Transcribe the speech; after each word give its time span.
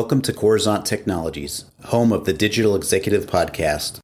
Welcome 0.00 0.22
to 0.22 0.32
Coruzant 0.32 0.86
Technologies, 0.86 1.66
home 1.84 2.10
of 2.10 2.24
the 2.24 2.32
Digital 2.32 2.74
Executive 2.74 3.26
Podcast. 3.26 3.98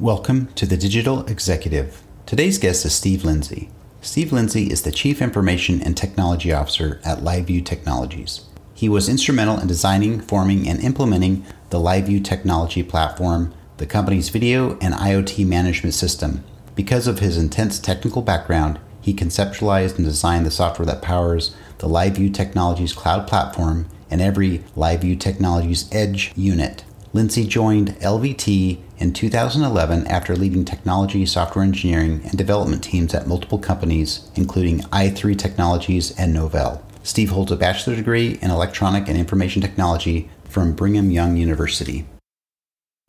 Welcome 0.00 0.46
to 0.54 0.64
the 0.64 0.78
Digital 0.78 1.26
Executive. 1.26 2.02
Today's 2.24 2.56
guest 2.56 2.86
is 2.86 2.94
Steve 2.94 3.22
Lindsey. 3.22 3.68
Steve 4.00 4.32
Lindsey 4.32 4.72
is 4.72 4.80
the 4.80 4.90
Chief 4.90 5.20
Information 5.20 5.82
and 5.82 5.94
Technology 5.94 6.54
Officer 6.54 7.02
at 7.04 7.18
LiveView 7.18 7.66
Technologies. 7.66 8.46
He 8.72 8.88
was 8.88 9.10
instrumental 9.10 9.60
in 9.60 9.66
designing, 9.66 10.20
forming, 10.20 10.66
and 10.66 10.80
implementing 10.80 11.44
the 11.68 11.78
LiveView 11.78 12.24
technology 12.24 12.82
platform, 12.82 13.52
the 13.76 13.84
company's 13.84 14.30
video 14.30 14.78
and 14.78 14.94
IoT 14.94 15.46
management 15.46 15.92
system. 15.92 16.44
Because 16.74 17.06
of 17.06 17.18
his 17.18 17.36
intense 17.36 17.78
technical 17.78 18.22
background, 18.22 18.80
he 19.02 19.12
conceptualized 19.12 19.96
and 19.96 20.06
designed 20.06 20.46
the 20.46 20.50
software 20.50 20.86
that 20.86 21.02
powers 21.02 21.54
the 21.76 21.88
LiveView 21.88 22.32
Technologies 22.32 22.94
cloud 22.94 23.28
platform 23.28 23.86
and 24.12 24.20
every 24.20 24.58
LiveView 24.76 25.18
Technologies 25.18 25.88
Edge 25.90 26.32
unit. 26.36 26.84
Lindsey 27.14 27.46
joined 27.46 27.96
LVT 27.96 28.78
in 28.98 29.12
2011 29.12 30.06
after 30.06 30.36
leading 30.36 30.64
technology, 30.64 31.26
software 31.26 31.64
engineering, 31.64 32.20
and 32.24 32.38
development 32.38 32.84
teams 32.84 33.14
at 33.14 33.26
multiple 33.26 33.58
companies, 33.58 34.30
including 34.34 34.80
i3 34.80 35.36
Technologies 35.36 36.16
and 36.18 36.36
Novell. 36.36 36.82
Steve 37.02 37.30
holds 37.30 37.50
a 37.50 37.56
bachelor's 37.56 37.96
degree 37.98 38.38
in 38.40 38.50
electronic 38.50 39.08
and 39.08 39.18
information 39.18 39.60
technology 39.60 40.30
from 40.44 40.72
Brigham 40.72 41.10
Young 41.10 41.36
University. 41.36 42.06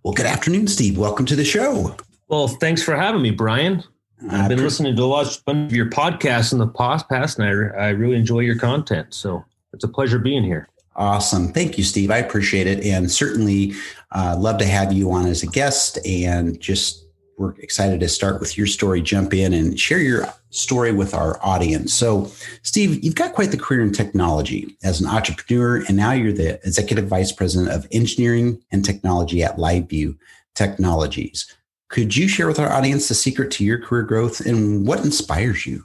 Well, 0.03 0.13
good 0.13 0.25
afternoon, 0.25 0.67
Steve. 0.67 0.97
Welcome 0.97 1.25
to 1.27 1.35
the 1.35 1.45
show. 1.45 1.95
Well, 2.27 2.47
thanks 2.47 2.81
for 2.81 2.95
having 2.95 3.21
me, 3.21 3.31
Brian. 3.31 3.83
I've 4.29 4.49
been 4.49 4.63
listening 4.63 4.95
to 4.95 5.03
a 5.03 5.05
lot 5.05 5.41
of 5.47 5.71
your 5.73 5.89
podcasts 5.89 6.53
in 6.53 6.59
the 6.59 6.67
past, 6.67 7.39
and 7.39 7.47
I, 7.47 7.87
I 7.87 7.89
really 7.89 8.15
enjoy 8.15 8.39
your 8.39 8.57
content. 8.57 9.13
So 9.13 9.43
it's 9.73 9.83
a 9.83 9.87
pleasure 9.87 10.17
being 10.17 10.43
here. 10.43 10.67
Awesome. 10.95 11.51
Thank 11.51 11.77
you, 11.77 11.83
Steve. 11.83 12.11
I 12.11 12.17
appreciate 12.17 12.67
it. 12.67 12.83
And 12.85 13.11
certainly 13.11 13.73
uh, 14.11 14.35
love 14.37 14.59
to 14.59 14.65
have 14.65 14.93
you 14.93 15.11
on 15.11 15.25
as 15.25 15.43
a 15.43 15.47
guest. 15.47 15.97
And 16.05 16.59
just 16.59 17.03
we're 17.37 17.55
excited 17.59 17.99
to 17.99 18.07
start 18.07 18.39
with 18.39 18.57
your 18.57 18.67
story, 18.67 19.01
jump 19.01 19.33
in 19.33 19.53
and 19.53 19.79
share 19.79 19.99
your 19.99 20.31
story 20.51 20.91
with 20.91 21.13
our 21.13 21.43
audience. 21.43 21.93
So, 21.93 22.31
Steve, 22.61 23.03
you've 23.03 23.15
got 23.15 23.33
quite 23.33 23.51
the 23.51 23.57
career 23.57 23.81
in 23.81 23.91
technology 23.91 24.77
as 24.83 25.01
an 25.01 25.07
entrepreneur, 25.07 25.83
and 25.87 25.97
now 25.97 26.11
you're 26.11 26.31
the 26.31 26.55
executive 26.65 27.07
vice 27.07 27.31
president 27.31 27.71
of 27.71 27.87
engineering 27.91 28.61
and 28.71 28.85
technology 28.85 29.43
at 29.43 29.57
LiveView 29.57 30.15
Technologies. 30.55 31.51
Could 31.89 32.15
you 32.15 32.27
share 32.27 32.47
with 32.47 32.59
our 32.59 32.71
audience 32.71 33.07
the 33.07 33.15
secret 33.15 33.49
to 33.51 33.63
your 33.63 33.79
career 33.79 34.03
growth 34.03 34.39
and 34.39 34.85
what 34.85 34.99
inspires 34.99 35.65
you? 35.65 35.83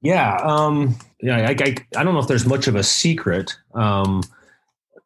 Yeah, 0.00 0.36
um, 0.36 0.96
yeah. 1.20 1.48
I, 1.48 1.50
I, 1.50 1.74
I, 1.96 2.04
don't 2.04 2.14
know 2.14 2.20
if 2.20 2.28
there's 2.28 2.46
much 2.46 2.66
of 2.66 2.76
a 2.76 2.82
secret. 2.82 3.56
Um, 3.74 4.22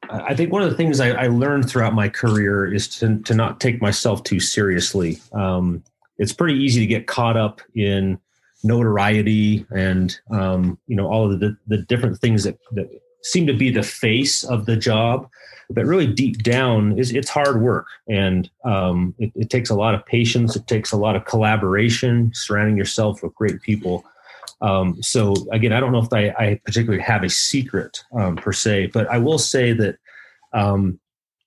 I 0.08 0.34
think 0.34 0.52
one 0.52 0.62
of 0.62 0.70
the 0.70 0.76
things 0.76 0.98
I, 0.98 1.10
I, 1.10 1.26
learned 1.26 1.68
throughout 1.68 1.94
my 1.94 2.08
career 2.08 2.72
is 2.72 2.88
to, 2.98 3.18
to 3.20 3.34
not 3.34 3.60
take 3.60 3.82
myself 3.82 4.22
too 4.24 4.40
seriously. 4.40 5.18
Um, 5.32 5.84
it's 6.18 6.32
pretty 6.32 6.58
easy 6.58 6.80
to 6.80 6.86
get 6.86 7.06
caught 7.06 7.36
up 7.36 7.60
in 7.74 8.18
notoriety 8.62 9.66
and 9.70 10.18
um, 10.30 10.78
you 10.86 10.96
know 10.96 11.06
all 11.06 11.30
of 11.30 11.40
the, 11.40 11.56
the 11.66 11.78
different 11.78 12.18
things 12.18 12.44
that, 12.44 12.58
that 12.72 12.90
seem 13.22 13.46
to 13.46 13.54
be 13.54 13.70
the 13.70 13.82
face 13.82 14.44
of 14.44 14.66
the 14.66 14.76
job. 14.76 15.28
But 15.72 15.84
really 15.84 16.06
deep 16.06 16.42
down 16.42 16.98
is 16.98 17.12
it's 17.12 17.30
hard 17.30 17.62
work. 17.62 17.86
And 18.08 18.50
um, 18.64 19.14
it, 19.18 19.30
it, 19.36 19.50
takes 19.50 19.70
a 19.70 19.74
lot 19.76 19.94
of 19.94 20.04
patience. 20.04 20.56
It 20.56 20.66
takes 20.66 20.90
a 20.90 20.96
lot 20.96 21.14
of 21.14 21.26
collaboration 21.26 22.32
surrounding 22.34 22.76
yourself 22.76 23.22
with 23.22 23.34
great 23.36 23.62
people 23.62 24.04
um, 24.60 25.02
so 25.02 25.34
again, 25.52 25.72
I 25.72 25.80
don't 25.80 25.92
know 25.92 26.02
if 26.02 26.12
I, 26.12 26.28
I 26.38 26.60
particularly 26.64 27.02
have 27.02 27.24
a 27.24 27.30
secret 27.30 28.02
um, 28.12 28.36
per 28.36 28.52
se, 28.52 28.88
but 28.88 29.08
I 29.08 29.18
will 29.18 29.38
say 29.38 29.72
that 29.72 29.96
um, 30.52 31.00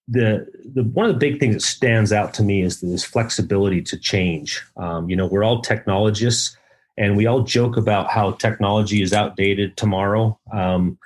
the 0.08 0.48
the 0.74 0.84
one 0.84 1.06
of 1.06 1.14
the 1.14 1.20
big 1.20 1.40
things 1.40 1.56
that 1.56 1.62
stands 1.62 2.12
out 2.12 2.34
to 2.36 2.44
me 2.44 2.62
is 2.62 2.82
this 2.82 3.04
flexibility 3.04 3.82
to 3.84 3.98
change. 3.98 4.62
Um, 4.78 5.10
you 5.10 5.16
know, 5.16 5.28
we're 5.28 5.44
all 5.44 5.62
technologists, 5.62 6.58
and 6.98 7.16
we 7.16 7.28
all 7.28 7.44
joke 7.44 7.78
about 7.78 8.10
how 8.10 8.32
technology 8.32 9.02
is 9.02 9.14
outdated 9.14 9.78
tomorrow, 9.78 10.38
um, 10.52 10.98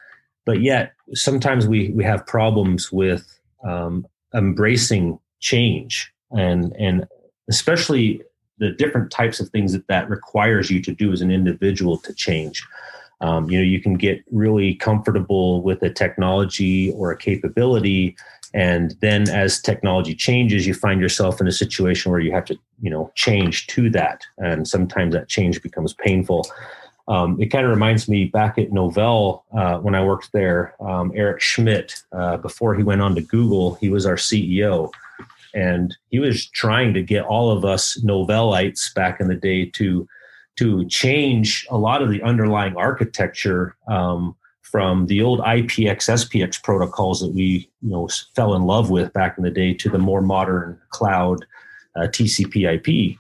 but 0.45 0.62
yet 0.62 0.94
sometimes 1.13 1.68
we 1.68 1.89
we 1.89 2.03
have 2.03 2.25
problems 2.25 2.91
with 2.91 3.39
um, 3.63 4.07
embracing 4.34 5.19
change 5.39 6.12
and 6.31 6.74
and 6.78 7.07
especially 7.50 8.22
the 8.59 8.72
different 8.72 9.12
types 9.12 9.40
of 9.40 9.50
things 9.50 9.73
that 9.73 9.88
that 9.88 10.09
requires 10.09 10.69
you 10.69 10.81
to 10.81 10.91
do 10.91 11.12
as 11.12 11.22
an 11.22 11.31
individual 11.31 11.97
to 11.97 12.13
change. 12.13 12.66
Um, 13.22 13.50
you 13.50 13.57
know, 13.57 13.63
you 13.63 13.81
can 13.81 13.95
get 13.95 14.23
really 14.31 14.75
comfortable 14.75 15.62
with 15.62 15.81
a 15.81 15.90
technology 15.90 16.91
or 16.91 17.12
a 17.12 17.18
capability, 17.18 18.16
and 18.53 18.95
then 19.01 19.29
as 19.29 19.59
technology 19.59 20.13
changes, 20.16 20.66
you 20.68 20.73
find 20.73 21.01
yourself 21.01 21.41
in 21.41 21.47
a 21.47 21.51
situation 21.51 22.12
where 22.12 22.22
you 22.22 22.31
have 22.31 22.45
to, 22.45 22.57
you 22.81 22.90
know, 22.90 23.12
change 23.16 23.68
to 23.68 23.90
that, 23.91 24.22
and 24.38 24.68
sometimes 24.68 25.13
that 25.13 25.28
change 25.28 25.62
becomes 25.62 25.94
painful. 25.94 26.47
Um, 27.07 27.41
it 27.41 27.47
kind 27.47 27.66
of 27.66 27.72
reminds 27.72 28.09
me 28.09 28.25
back 28.25 28.57
at 28.57 28.72
Novell 28.72 29.44
uh, 29.56 29.78
when 29.79 29.95
I 29.95 30.03
worked 30.03 30.31
there. 30.34 30.75
Um, 30.81 31.12
Eric 31.16 31.41
Schmidt, 31.41 32.03
uh, 32.12 32.38
before 32.38 32.75
he 32.75 32.84
went 32.84 33.01
on 33.01 33.16
to 33.16 33.22
Google, 33.22 33.75
he 33.75 33.89
was 33.89 34.06
our 34.06 34.16
CEO 34.16 34.91
and 35.53 35.96
he 36.09 36.19
was 36.19 36.47
trying 36.50 36.94
to 36.94 37.02
get 37.02 37.25
all 37.25 37.52
of 37.52 37.66
us 37.66 38.00
Novellites 38.03 38.94
back 38.94 39.19
in 39.19 39.28
the 39.28 39.35
day 39.35 39.66
to 39.75 40.08
to 40.58 40.88
change 40.88 41.68
a 41.69 41.78
lot 41.78 42.02
of 42.02 42.09
the 42.09 42.22
underlying 42.24 42.75
architecture 42.75 43.75
um, 43.88 44.36
from 44.62 45.06
the 45.06 45.22
old 45.22 45.40
IPX 45.41 46.09
SPX 46.09 46.62
protocols 46.62 47.22
that 47.22 47.34
we 47.34 47.69
you 47.81 47.90
know 47.90 48.09
fell 48.36 48.53
in 48.56 48.63
love 48.63 48.90
with 48.90 49.13
back 49.13 49.38
in 49.38 49.44
the 49.44 49.52
day 49.52 49.74
to 49.74 49.90
the 49.90 49.97
more 49.97 50.22
modern 50.22 50.80
cloud 50.90 51.46
uh, 51.96 52.02
TCP/IP 52.02 53.18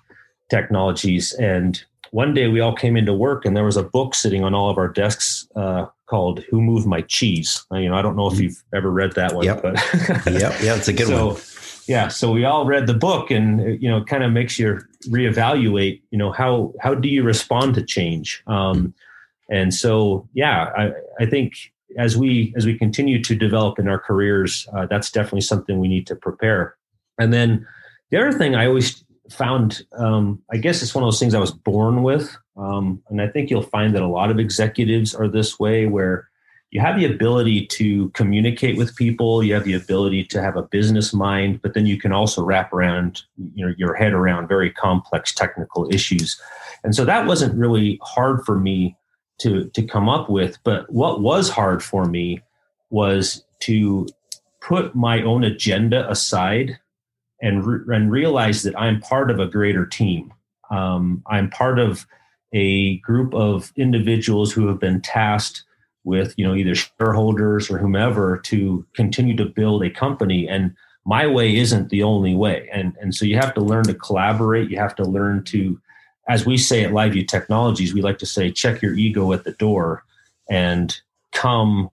technologies. 0.49 1.33
And 1.33 1.81
one 2.11 2.33
day 2.33 2.47
we 2.47 2.59
all 2.59 2.75
came 2.75 2.97
into 2.97 3.13
work 3.13 3.45
and 3.45 3.55
there 3.55 3.65
was 3.65 3.77
a 3.77 3.83
book 3.83 4.15
sitting 4.15 4.43
on 4.43 4.53
all 4.53 4.69
of 4.69 4.77
our 4.77 4.87
desks 4.87 5.47
uh, 5.55 5.85
called 6.07 6.43
"Who 6.49 6.61
Moved 6.61 6.87
My 6.87 7.01
Cheese." 7.01 7.65
You 7.71 7.89
know, 7.89 7.95
I 7.95 8.01
don't 8.01 8.15
know 8.15 8.27
if 8.27 8.33
mm-hmm. 8.33 8.43
you've 8.43 8.63
ever 8.73 8.91
read 8.91 9.13
that 9.13 9.33
one, 9.33 9.45
yep. 9.45 9.61
but 9.61 9.75
yep, 10.25 10.55
yeah, 10.61 10.75
it's 10.75 10.87
a 10.87 10.93
good 10.93 11.07
so, 11.07 11.27
one 11.27 11.37
yeah 11.87 12.07
so 12.07 12.31
we 12.31 12.45
all 12.45 12.65
read 12.65 12.87
the 12.87 12.93
book 12.93 13.31
and 13.31 13.81
you 13.81 13.89
know 13.89 14.03
kind 14.03 14.23
of 14.23 14.31
makes 14.31 14.59
you 14.59 14.79
reevaluate 15.07 16.01
you 16.11 16.17
know 16.17 16.31
how 16.31 16.73
how 16.79 16.93
do 16.93 17.07
you 17.07 17.23
respond 17.23 17.75
to 17.75 17.83
change? 17.83 18.43
Um, 18.47 18.93
and 19.49 19.73
so 19.73 20.27
yeah 20.33 20.71
I, 20.77 20.91
I 21.23 21.25
think 21.25 21.53
as 21.97 22.17
we 22.17 22.53
as 22.55 22.65
we 22.65 22.77
continue 22.77 23.21
to 23.23 23.35
develop 23.35 23.79
in 23.79 23.87
our 23.87 23.99
careers 23.99 24.67
uh, 24.73 24.85
that's 24.85 25.09
definitely 25.09 25.41
something 25.41 25.79
we 25.79 25.87
need 25.87 26.07
to 26.07 26.15
prepare. 26.15 26.75
And 27.19 27.33
then 27.33 27.65
the 28.11 28.17
other 28.17 28.31
thing 28.31 28.55
i 28.55 28.65
always 28.65 29.03
found 29.29 29.83
um, 29.97 30.41
i 30.51 30.57
guess 30.57 30.81
it's 30.81 30.95
one 30.95 31.03
of 31.03 31.07
those 31.07 31.19
things 31.19 31.33
i 31.33 31.39
was 31.39 31.51
born 31.51 32.03
with 32.03 32.35
um, 32.55 33.01
and 33.09 33.21
i 33.21 33.27
think 33.27 33.49
you'll 33.49 33.61
find 33.61 33.93
that 33.95 34.01
a 34.01 34.07
lot 34.07 34.31
of 34.31 34.39
executives 34.39 35.13
are 35.13 35.27
this 35.27 35.59
way 35.59 35.85
where 35.85 36.26
you 36.71 36.81
have 36.81 36.99
the 36.99 37.05
ability 37.05 37.65
to 37.67 38.09
communicate 38.09 38.77
with 38.77 38.95
people. 38.95 39.41
You 39.41 39.53
have 39.53 39.63
the 39.63 39.73
ability 39.73 40.25
to 40.25 40.41
have 40.41 40.57
a 40.57 40.63
business 40.63 41.13
mind 41.13 41.61
but 41.61 41.73
then 41.73 41.85
you 41.85 41.97
can 41.97 42.11
also 42.11 42.43
wrap 42.43 42.73
around 42.73 43.23
you 43.53 43.65
know 43.65 43.73
your 43.77 43.93
head 43.93 44.13
around 44.13 44.47
very 44.47 44.71
complex 44.71 45.33
technical 45.33 45.87
issues. 45.91 46.39
And 46.83 46.95
so 46.95 47.05
that 47.05 47.25
wasn't 47.25 47.57
really 47.57 47.99
hard 48.01 48.45
for 48.45 48.59
me 48.59 48.95
to 49.39 49.69
to 49.69 49.83
come 49.83 50.09
up 50.09 50.29
with 50.29 50.57
but 50.63 50.91
what 50.91 51.21
was 51.21 51.49
hard 51.49 51.83
for 51.83 52.05
me 52.05 52.41
was 52.89 53.43
to 53.59 54.07
put 54.61 54.95
my 54.95 55.21
own 55.21 55.43
agenda 55.43 56.09
aside 56.09 56.79
and 57.41 57.65
re- 57.65 57.95
and 57.95 58.11
realize 58.11 58.63
that 58.63 58.77
I'm 58.79 58.99
part 58.99 59.31
of 59.31 59.39
a 59.39 59.47
greater 59.47 59.85
team. 59.85 60.33
Um, 60.69 61.23
I'm 61.27 61.49
part 61.49 61.79
of 61.79 62.05
a 62.53 62.97
group 62.97 63.33
of 63.33 63.71
individuals 63.75 64.51
who 64.51 64.67
have 64.67 64.79
been 64.79 65.01
tasked 65.01 65.63
with 66.03 66.33
you 66.37 66.45
know 66.45 66.55
either 66.55 66.75
shareholders 66.75 67.69
or 67.69 67.77
whomever 67.77 68.37
to 68.37 68.85
continue 68.95 69.35
to 69.35 69.45
build 69.45 69.83
a 69.83 69.89
company. 69.89 70.47
And 70.47 70.75
my 71.05 71.27
way 71.27 71.55
isn't 71.55 71.89
the 71.89 72.03
only 72.03 72.35
way. 72.35 72.69
And 72.71 72.95
and 73.01 73.13
so 73.13 73.25
you 73.25 73.37
have 73.37 73.53
to 73.55 73.61
learn 73.61 73.85
to 73.85 73.93
collaborate. 73.93 74.69
You 74.69 74.77
have 74.77 74.95
to 74.95 75.03
learn 75.03 75.43
to 75.45 75.79
as 76.27 76.45
we 76.45 76.57
say 76.57 76.83
at 76.83 76.91
liveview 76.91 77.27
technologies 77.27 77.93
we 77.93 78.01
like 78.01 78.17
to 78.19 78.25
say 78.25 78.51
check 78.51 78.81
your 78.81 78.93
ego 78.93 79.31
at 79.33 79.43
the 79.43 79.53
door 79.53 80.03
and 80.49 80.99
come 81.31 81.89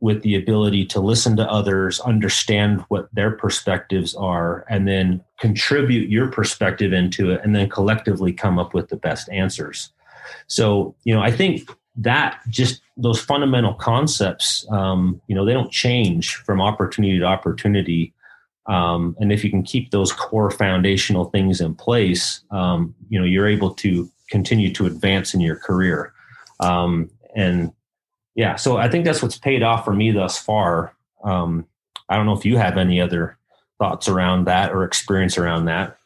with 0.00 0.22
the 0.22 0.36
ability 0.36 0.84
to 0.86 1.00
listen 1.00 1.36
to 1.36 1.50
others 1.50 1.98
understand 2.00 2.84
what 2.88 3.12
their 3.12 3.32
perspectives 3.32 4.14
are 4.14 4.64
and 4.68 4.86
then 4.86 5.22
contribute 5.40 6.08
your 6.08 6.28
perspective 6.28 6.92
into 6.92 7.30
it 7.30 7.40
and 7.42 7.54
then 7.54 7.68
collectively 7.68 8.32
come 8.32 8.58
up 8.58 8.74
with 8.74 8.88
the 8.88 8.96
best 8.96 9.28
answers. 9.30 9.92
So 10.46 10.94
you 11.04 11.14
know 11.14 11.22
i 11.22 11.30
think 11.30 11.68
that 11.98 12.40
just 12.48 12.80
those 12.98 13.20
fundamental 13.20 13.74
concepts, 13.74 14.66
um, 14.70 15.20
you 15.28 15.34
know, 15.34 15.44
they 15.44 15.52
don't 15.52 15.70
change 15.70 16.34
from 16.34 16.60
opportunity 16.60 17.18
to 17.18 17.24
opportunity. 17.24 18.12
Um, 18.66 19.16
and 19.20 19.32
if 19.32 19.44
you 19.44 19.50
can 19.50 19.62
keep 19.62 19.90
those 19.90 20.12
core 20.12 20.50
foundational 20.50 21.26
things 21.26 21.60
in 21.60 21.74
place, 21.74 22.42
um, 22.50 22.94
you 23.08 23.18
know, 23.18 23.24
you're 23.24 23.46
able 23.46 23.72
to 23.76 24.10
continue 24.28 24.72
to 24.74 24.86
advance 24.86 25.32
in 25.32 25.40
your 25.40 25.56
career. 25.56 26.12
Um, 26.60 27.08
and 27.34 27.72
yeah, 28.34 28.56
so 28.56 28.76
I 28.76 28.88
think 28.88 29.04
that's 29.04 29.22
what's 29.22 29.38
paid 29.38 29.62
off 29.62 29.84
for 29.84 29.94
me 29.94 30.10
thus 30.10 30.36
far. 30.38 30.92
Um, 31.24 31.66
I 32.08 32.16
don't 32.16 32.26
know 32.26 32.36
if 32.36 32.44
you 32.44 32.56
have 32.58 32.76
any 32.76 33.00
other 33.00 33.38
thoughts 33.78 34.08
around 34.08 34.46
that 34.46 34.72
or 34.72 34.84
experience 34.84 35.38
around 35.38 35.66
that. 35.66 35.96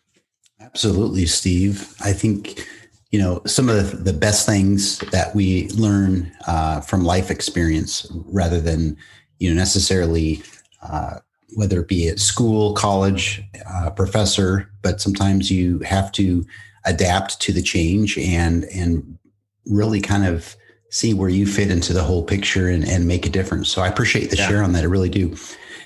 Absolutely, 0.60 1.26
Steve. 1.26 1.94
I 2.00 2.12
think 2.12 2.66
you 3.12 3.18
know 3.18 3.42
some 3.46 3.68
of 3.68 4.04
the, 4.04 4.12
best 4.12 4.46
things 4.46 4.98
that 5.10 5.34
we 5.34 5.68
learn 5.70 6.32
uh, 6.46 6.80
from 6.80 7.04
life 7.04 7.30
experience 7.30 8.06
rather 8.26 8.60
than 8.60 8.96
you 9.38 9.48
know 9.48 9.56
necessarily 9.56 10.42
uh, 10.82 11.18
whether 11.54 11.80
it 11.80 11.88
be 11.88 12.08
at 12.08 12.18
school 12.18 12.72
college 12.74 13.42
uh, 13.68 13.90
professor 13.90 14.70
but 14.80 15.00
sometimes 15.00 15.50
you 15.50 15.78
have 15.80 16.10
to 16.12 16.44
adapt 16.84 17.40
to 17.40 17.52
the 17.52 17.62
change 17.62 18.18
and 18.18 18.64
and 18.64 19.18
really 19.66 20.00
kind 20.00 20.26
of 20.26 20.56
see 20.90 21.14
where 21.14 21.28
you 21.28 21.46
fit 21.46 21.70
into 21.70 21.92
the 21.92 22.02
whole 22.02 22.22
picture 22.22 22.68
and, 22.68 22.84
and 22.84 23.06
make 23.06 23.26
a 23.26 23.30
difference 23.30 23.68
so 23.68 23.82
i 23.82 23.88
appreciate 23.88 24.30
the 24.30 24.36
yeah. 24.36 24.48
share 24.48 24.62
on 24.62 24.72
that 24.72 24.82
i 24.82 24.86
really 24.86 25.08
do 25.08 25.34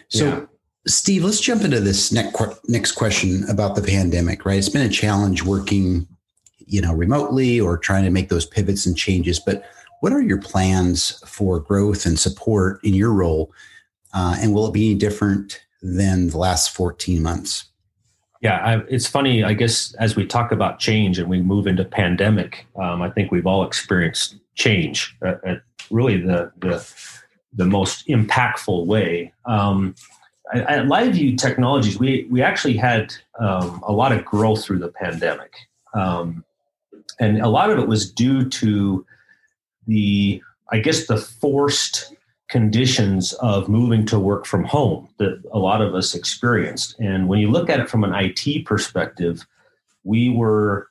so 0.08 0.24
yeah. 0.24 0.40
steve 0.86 1.24
let's 1.24 1.40
jump 1.40 1.62
into 1.62 1.80
this 1.80 2.12
next 2.12 2.36
next 2.68 2.92
question 2.92 3.44
about 3.48 3.74
the 3.74 3.82
pandemic 3.82 4.44
right 4.44 4.58
it's 4.58 4.68
been 4.68 4.86
a 4.86 4.90
challenge 4.90 5.42
working 5.42 6.06
you 6.66 6.80
know 6.80 6.92
remotely 6.92 7.60
or 7.60 7.78
trying 7.78 8.04
to 8.04 8.10
make 8.10 8.28
those 8.28 8.46
pivots 8.46 8.86
and 8.86 8.96
changes 8.96 9.38
but 9.38 9.64
what 10.00 10.12
are 10.12 10.20
your 10.20 10.40
plans 10.40 11.22
for 11.26 11.58
growth 11.58 12.04
and 12.04 12.18
support 12.18 12.84
in 12.84 12.92
your 12.92 13.12
role? 13.12 13.50
Uh, 14.12 14.36
and 14.38 14.52
will 14.54 14.66
it 14.66 14.74
be 14.74 14.94
different 14.94 15.64
than 15.82 16.28
the 16.28 16.38
last 16.38 16.70
14 16.74 17.22
months? 17.22 17.64
Yeah 18.42 18.56
I, 18.56 18.84
it's 18.88 19.06
funny 19.06 19.42
i 19.42 19.54
guess 19.54 19.94
as 19.94 20.14
we 20.14 20.26
talk 20.26 20.52
about 20.52 20.78
change 20.78 21.18
and 21.18 21.28
we 21.28 21.40
move 21.40 21.66
into 21.66 21.84
pandemic 21.84 22.66
um, 22.76 23.00
i 23.00 23.08
think 23.08 23.32
we've 23.32 23.46
all 23.46 23.64
experienced 23.66 24.36
change 24.54 25.16
at, 25.22 25.42
at 25.44 25.62
really 25.90 26.20
the, 26.20 26.52
the 26.58 26.86
the 27.56 27.64
most 27.64 28.06
impactful 28.08 28.86
way. 28.86 29.32
Um, 29.46 29.94
at 30.54 30.84
LiveView 30.84 31.38
Technologies, 31.38 31.98
we 31.98 32.26
we 32.30 32.42
actually 32.42 32.76
had 32.76 33.12
um, 33.40 33.82
a 33.86 33.92
lot 33.92 34.12
of 34.12 34.24
growth 34.24 34.64
through 34.64 34.78
the 34.78 34.88
pandemic. 34.92 35.52
Um, 35.94 36.44
and 37.18 37.40
a 37.40 37.48
lot 37.48 37.70
of 37.70 37.78
it 37.78 37.88
was 37.88 38.10
due 38.10 38.48
to 38.48 39.04
the 39.86 40.42
i 40.70 40.78
guess 40.78 41.06
the 41.06 41.16
forced 41.16 42.14
conditions 42.48 43.32
of 43.34 43.68
moving 43.68 44.06
to 44.06 44.18
work 44.18 44.46
from 44.46 44.64
home 44.64 45.08
that 45.18 45.42
a 45.52 45.58
lot 45.58 45.82
of 45.82 45.94
us 45.94 46.14
experienced. 46.14 46.98
And 47.00 47.28
when 47.28 47.40
you 47.40 47.50
look 47.50 47.68
at 47.68 47.80
it 47.80 47.90
from 47.90 48.04
an 48.04 48.12
it 48.14 48.64
perspective 48.64 49.46
we 50.04 50.28
were 50.28 50.88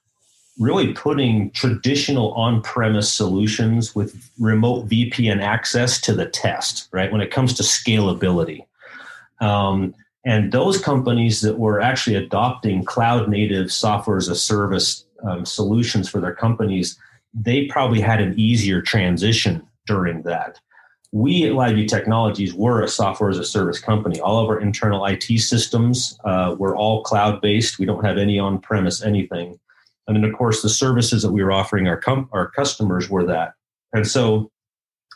really 0.60 0.94
putting 0.94 1.52
traditional 1.52 2.34
on-premise 2.34 3.12
solutions 3.12 3.96
with 3.96 4.30
remote 4.40 4.88
vpn 4.88 5.42
access 5.42 6.00
to 6.02 6.14
the 6.14 6.26
test 6.26 6.90
right 6.92 7.12
when 7.12 7.22
it 7.22 7.32
comes 7.32 7.54
to 7.54 7.64
scalability. 7.64 8.66
Um, 9.40 9.96
and 10.26 10.52
those 10.52 10.82
companies 10.82 11.42
that 11.42 11.58
were 11.58 11.80
actually 11.80 12.16
adopting 12.16 12.84
cloud 12.84 13.30
native 13.30 13.72
software 13.72 14.18
as 14.18 14.28
a 14.28 14.36
service 14.36 15.06
um, 15.26 15.46
solutions 15.46 16.10
for 16.10 16.20
their 16.20 16.34
companies, 16.34 16.98
they 17.34 17.66
probably 17.66 18.00
had 18.00 18.22
an 18.22 18.38
easier 18.40 18.82
transition 18.82 19.66
during 19.86 20.22
that. 20.24 20.60
We 21.12 21.46
at 21.46 21.54
LiveView 21.54 21.88
Technologies 21.88 22.54
were 22.54 22.82
a 22.82 22.88
software 22.88 23.30
as 23.30 23.38
a 23.38 23.46
service 23.46 23.80
company. 23.80 24.20
All 24.20 24.44
of 24.44 24.50
our 24.50 24.60
internal 24.60 25.06
IT 25.06 25.24
systems 25.40 26.18
uh, 26.26 26.56
were 26.58 26.76
all 26.76 27.04
cloud 27.04 27.42
based. 27.42 27.80
We 27.80 27.86
don't 27.86 28.04
have 28.04 28.18
any 28.18 28.38
on 28.38 28.60
premise 28.60 29.02
anything. 29.02 29.60
And 30.08 30.16
then, 30.16 30.24
of 30.24 30.36
course, 30.36 30.62
the 30.62 30.70
services 30.70 31.24
that 31.24 31.32
we 31.32 31.44
were 31.44 31.52
offering 31.52 31.88
our, 31.88 31.98
com- 31.98 32.30
our 32.32 32.50
customers 32.52 33.10
were 33.10 33.26
that. 33.26 33.54
And 33.94 34.06
so, 34.06 34.52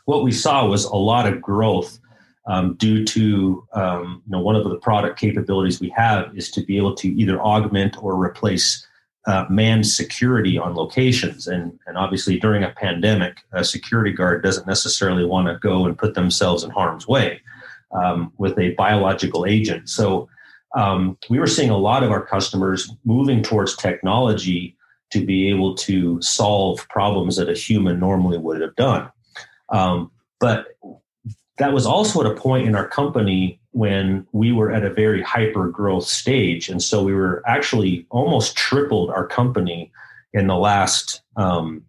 what 0.05 0.23
we 0.23 0.31
saw 0.31 0.65
was 0.65 0.85
a 0.85 0.95
lot 0.95 1.31
of 1.31 1.41
growth 1.41 1.99
um, 2.47 2.73
due 2.75 3.05
to 3.05 3.67
um, 3.73 4.23
you 4.25 4.31
know 4.31 4.39
one 4.39 4.55
of 4.55 4.63
the 4.63 4.77
product 4.77 5.19
capabilities 5.19 5.79
we 5.79 5.89
have 5.89 6.35
is 6.35 6.49
to 6.51 6.61
be 6.61 6.77
able 6.77 6.95
to 6.95 7.07
either 7.09 7.39
augment 7.39 8.01
or 8.01 8.15
replace 8.15 8.85
uh, 9.27 9.45
manned 9.49 9.85
security 9.85 10.57
on 10.57 10.75
locations. 10.75 11.47
And, 11.47 11.77
and 11.87 11.97
obviously, 11.97 12.39
during 12.39 12.63
a 12.63 12.71
pandemic, 12.71 13.37
a 13.51 13.63
security 13.63 14.11
guard 14.11 14.43
doesn't 14.43 14.67
necessarily 14.67 15.25
want 15.25 15.47
to 15.47 15.57
go 15.59 15.85
and 15.85 15.97
put 15.97 16.13
themselves 16.13 16.63
in 16.63 16.71
harm's 16.71 17.07
way 17.07 17.41
um, 17.91 18.31
with 18.37 18.57
a 18.57 18.71
biological 18.71 19.45
agent. 19.45 19.89
So, 19.89 20.29
um, 20.75 21.17
we 21.29 21.39
were 21.39 21.47
seeing 21.47 21.71
a 21.71 21.77
lot 21.77 22.03
of 22.03 22.11
our 22.11 22.23
customers 22.23 22.91
moving 23.03 23.41
towards 23.41 23.75
technology 23.75 24.77
to 25.11 25.25
be 25.25 25.49
able 25.49 25.73
to 25.75 26.21
solve 26.21 26.87
problems 26.89 27.35
that 27.37 27.49
a 27.49 27.53
human 27.53 27.99
normally 27.99 28.37
would 28.37 28.61
have 28.61 28.75
done. 28.75 29.09
Um, 29.69 30.11
but 30.39 30.67
that 31.57 31.73
was 31.73 31.85
also 31.85 32.21
at 32.21 32.31
a 32.31 32.35
point 32.35 32.67
in 32.67 32.75
our 32.75 32.87
company 32.87 33.58
when 33.71 34.25
we 34.31 34.51
were 34.51 34.71
at 34.71 34.83
a 34.83 34.89
very 34.89 35.21
hyper 35.21 35.67
growth 35.67 36.05
stage. 36.05 36.69
And 36.69 36.81
so 36.81 37.03
we 37.03 37.13
were 37.13 37.43
actually 37.45 38.05
almost 38.09 38.55
tripled 38.55 39.11
our 39.11 39.27
company 39.27 39.91
in 40.33 40.47
the 40.47 40.55
last 40.55 41.21
um, 41.35 41.83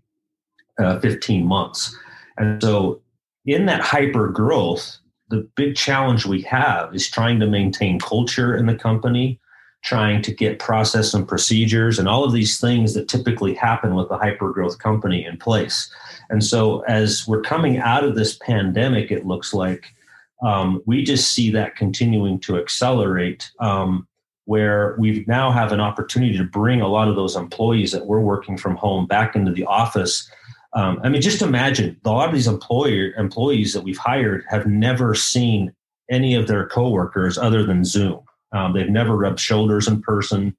uh, 0.79 0.99
15 1.01 1.47
months. 1.47 1.97
And 2.37 2.63
so 2.63 3.01
in 3.47 3.67
that 3.67 3.81
hyper 3.81 4.29
growth, 4.29 4.99
the 5.29 5.49
big 5.57 5.77
challenge 5.77 6.27
we 6.27 6.43
have 6.43 6.95
is 6.95 7.09
trying 7.09 7.41
to 7.41 7.47
maintain 7.47 7.99
culture 7.99 8.57
in 8.57 8.67
the 8.67 8.75
company, 8.75 9.41
trying 9.83 10.21
to 10.23 10.35
get 10.35 10.59
process 10.59 11.15
and 11.15 11.27
procedures 11.27 11.99
and 11.99 12.09
all 12.09 12.25
of 12.25 12.33
these 12.33 12.61
things 12.61 12.95
that 12.95 13.09
typically 13.09 13.55
happen 13.55 13.95
with 13.95 14.11
a 14.11 14.19
hyper 14.19 14.53
growth 14.53 14.79
company 14.79 15.25
in 15.25 15.39
place. 15.39 15.91
And 16.29 16.45
so, 16.45 16.81
as 16.81 17.27
we're 17.27 17.43
coming 17.43 17.79
out 17.79 18.05
of 18.05 18.17
this 18.17 18.37
pandemic, 18.37 19.11
it 19.11 19.25
looks 19.25 19.55
like 19.55 19.95
um, 20.43 20.83
we 20.87 21.03
just 21.03 21.33
see 21.33 21.51
that 21.51 21.77
continuing 21.77 22.41
to 22.41 22.59
accelerate. 22.59 23.51
Um, 23.61 24.07
where 24.51 24.97
we 24.99 25.25
now 25.29 25.53
have 25.53 25.71
an 25.71 25.79
opportunity 25.79 26.37
to 26.37 26.43
bring 26.43 26.81
a 26.81 26.89
lot 26.89 27.07
of 27.07 27.15
those 27.15 27.37
employees 27.37 27.93
that 27.93 28.07
were 28.07 28.21
working 28.21 28.57
from 28.57 28.75
home 28.75 29.07
back 29.07 29.37
into 29.37 29.53
the 29.53 29.65
office. 29.67 30.29
Um, 30.73 30.99
I 31.05 31.09
mean, 31.09 31.23
just 31.23 31.41
imagine 31.41 32.01
a 32.05 32.11
lot 32.11 32.29
of 32.29 32.35
these 32.35 32.49
employer 32.49 33.13
employees 33.17 33.73
that 33.75 33.85
we've 33.85 33.97
hired 33.97 34.45
have 34.49 34.67
never 34.67 35.15
seen 35.15 35.73
any 36.11 36.35
of 36.35 36.49
their 36.49 36.67
coworkers 36.67 37.39
other 37.39 37.65
than 37.65 37.85
Zoom. 37.85 38.23
Um, 38.51 38.73
they've 38.73 38.91
never 38.91 39.17
rubbed 39.17 39.39
shoulders 39.39 39.87
in 39.87 40.03
person. 40.03 40.57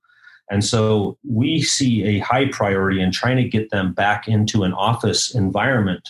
And 0.50 0.64
so 0.64 1.18
we 1.30 1.62
see 1.62 2.06
a 2.06 2.20
high 2.20 2.48
priority 2.48 3.02
in 3.02 3.12
trying 3.12 3.38
to 3.38 3.50
get 3.50 3.72
them 3.72 3.94
back 3.94 4.26
into 4.26 4.64
an 4.64 4.72
office 4.72 5.36
environment 5.36 6.10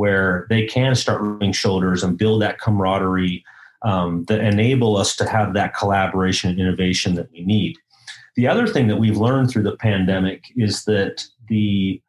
where 0.00 0.46
they 0.48 0.64
can 0.64 0.94
start 0.94 1.20
rubbing 1.20 1.52
shoulders 1.52 2.02
and 2.02 2.16
build 2.16 2.40
that 2.40 2.58
camaraderie 2.58 3.44
um, 3.82 4.24
that 4.28 4.40
enable 4.40 4.96
us 4.96 5.14
to 5.14 5.28
have 5.28 5.52
that 5.52 5.76
collaboration 5.76 6.48
and 6.48 6.58
innovation 6.58 7.16
that 7.16 7.30
we 7.32 7.44
need. 7.44 7.76
The 8.34 8.48
other 8.48 8.66
thing 8.66 8.88
that 8.88 8.96
we've 8.96 9.18
learned 9.18 9.50
through 9.50 9.64
the 9.64 9.76
pandemic 9.76 10.44
is 10.56 10.84
that 10.84 11.26
the 11.48 12.00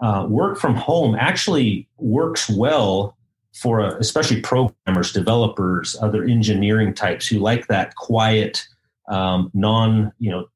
uh, 0.00 0.24
work 0.28 0.56
from 0.56 0.76
home 0.76 1.16
actually 1.16 1.88
works 1.96 2.48
well 2.48 3.16
for 3.60 3.80
uh, 3.80 3.96
especially 3.98 4.40
programmers, 4.40 5.12
developers, 5.12 5.96
other 6.00 6.22
engineering 6.22 6.94
types 6.94 7.26
who 7.26 7.40
like 7.40 7.66
that 7.66 7.96
quiet, 7.96 8.64
um, 9.08 9.50
non 9.52 10.12
you 10.20 10.30
know 10.30 10.46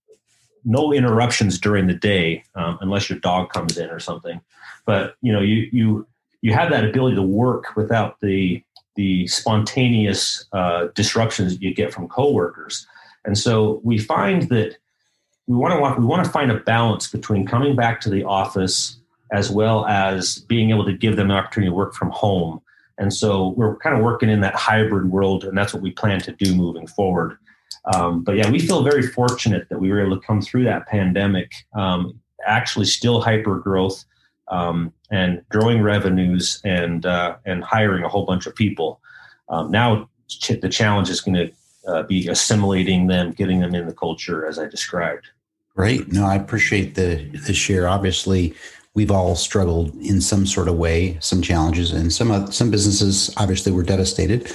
no 0.65 0.93
interruptions 0.93 1.59
during 1.59 1.89
the 1.89 1.95
day 1.95 2.45
um, 2.55 2.79
unless 2.81 3.11
your 3.11 3.19
dog 3.19 3.51
comes 3.51 3.77
in 3.77 3.91
or 3.91 3.99
something. 3.99 4.41
But 4.85 5.17
you 5.21 5.33
know, 5.33 5.41
you 5.41 5.69
you 5.73 6.07
you 6.47 6.53
have 6.53 6.71
that 6.71 6.85
ability 6.85 7.17
to 7.17 7.23
work 7.23 7.75
without 7.75 8.21
the 8.21 8.63
the 8.95 9.27
spontaneous 9.27 10.47
uh, 10.53 10.87
disruptions 10.95 11.53
that 11.53 11.61
you 11.61 11.75
get 11.75 11.93
from 11.93 12.07
coworkers. 12.07 12.87
And 13.25 13.37
so 13.37 13.81
we 13.83 13.99
find 13.99 14.43
that 14.51 14.77
we 15.49 15.57
want 15.57 15.73
to 15.75 16.01
we 16.01 16.07
want 16.07 16.25
to 16.25 16.31
find 16.31 16.53
a 16.53 16.61
balance 16.61 17.09
between 17.09 17.49
coming 17.49 17.75
back 17.75 18.01
to 18.03 18.11
the 18.11 18.23
office 18.23 19.01
as 19.33 19.51
well 19.51 19.87
as 19.87 20.39
being 20.39 20.71
able 20.71 20.85
to 20.85 20.93
give 20.93 21.17
them 21.17 21.33
an 21.33 21.37
opportunity 21.37 21.69
to 21.69 21.75
work 21.75 21.95
from 21.95 22.11
home. 22.11 22.61
And 22.97 23.13
so 23.13 23.49
we're 23.57 23.77
kind 23.79 23.97
of 23.97 24.05
working 24.05 24.31
in 24.31 24.41
that 24.43 24.55
hybrid 24.55 25.11
world, 25.11 25.43
and 25.43 25.59
that's 25.59 25.75
what 25.75 25.83
we 25.83 25.91
plan 25.91 26.21
to 26.21 26.33
do 26.33 26.55
moving 26.55 26.87
forward. 26.87 27.39
Um, 27.93 28.23
but 28.23 28.37
yeah, 28.37 28.49
we 28.49 28.61
feel 28.61 28.85
very 28.85 29.03
fortunate 29.03 29.69
that 29.69 29.81
we 29.81 29.91
were 29.91 30.01
able 30.01 30.19
to 30.19 30.25
come 30.25 30.41
through 30.41 30.63
that 30.65 30.87
pandemic, 30.87 31.51
um, 31.75 32.21
actually 32.47 32.87
still 32.87 33.21
hyper 33.21 33.59
growth 33.59 34.05
um, 34.49 34.93
and 35.11 35.43
growing 35.49 35.83
revenues 35.83 36.61
and 36.65 37.07
uh, 37.07 37.37
and 37.45 37.65
hiring 37.65 38.05
a 38.05 38.09
whole 38.09 38.27
bunch 38.27 38.47
of 38.47 38.55
people. 38.55 39.01
Um, 39.49 39.71
now 39.71 40.09
ch- 40.29 40.61
the 40.61 40.69
challenge 40.69 41.11
is 41.11 41.21
going 41.21 41.35
to 41.35 41.53
uh, 41.87 42.03
be 42.03 42.29
assimilating 42.29 43.07
them, 43.07 43.33
getting 43.33 43.61
them 43.61 43.75
in 43.75 43.87
the 43.87 43.95
culture 43.95 44.47
as 44.47 44.59
I 44.59 44.67
described. 44.67 45.29
Great. 45.75 46.13
No, 46.13 46.25
I 46.25 46.37
appreciate 46.37 46.95
the 46.95 47.17
the 47.47 47.53
share. 47.55 47.89
Obviously, 47.89 48.55
we've 48.95 49.11
all 49.11 49.37
struggled 49.37 49.95
in 49.97 50.21
some 50.21 50.47
sort 50.47 50.69
of 50.69 50.77
way, 50.77 51.19
some 51.21 51.43
challenges, 51.43 51.93
and 51.93 52.13
some 52.13 52.51
some 52.51 52.71
businesses 52.71 53.33
obviously 53.37 53.73
were 53.73 53.83
devastated, 53.83 54.53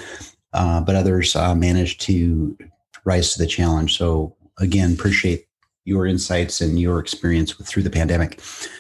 uh, 0.53 0.81
but 0.81 0.95
others 0.95 1.36
uh, 1.36 1.53
managed 1.55 2.01
to 2.01 2.57
rise 3.05 3.33
to 3.33 3.39
the 3.39 3.48
challenge. 3.48 3.98
So 3.98 4.36
again, 4.60 4.93
appreciate 4.93 5.45
your 5.86 6.06
insights 6.06 6.62
and 6.62 6.80
your 6.80 7.00
experience 7.00 7.58
with 7.58 7.68
through 7.68 7.84
the 7.84 7.90
pandemic. 7.90 8.40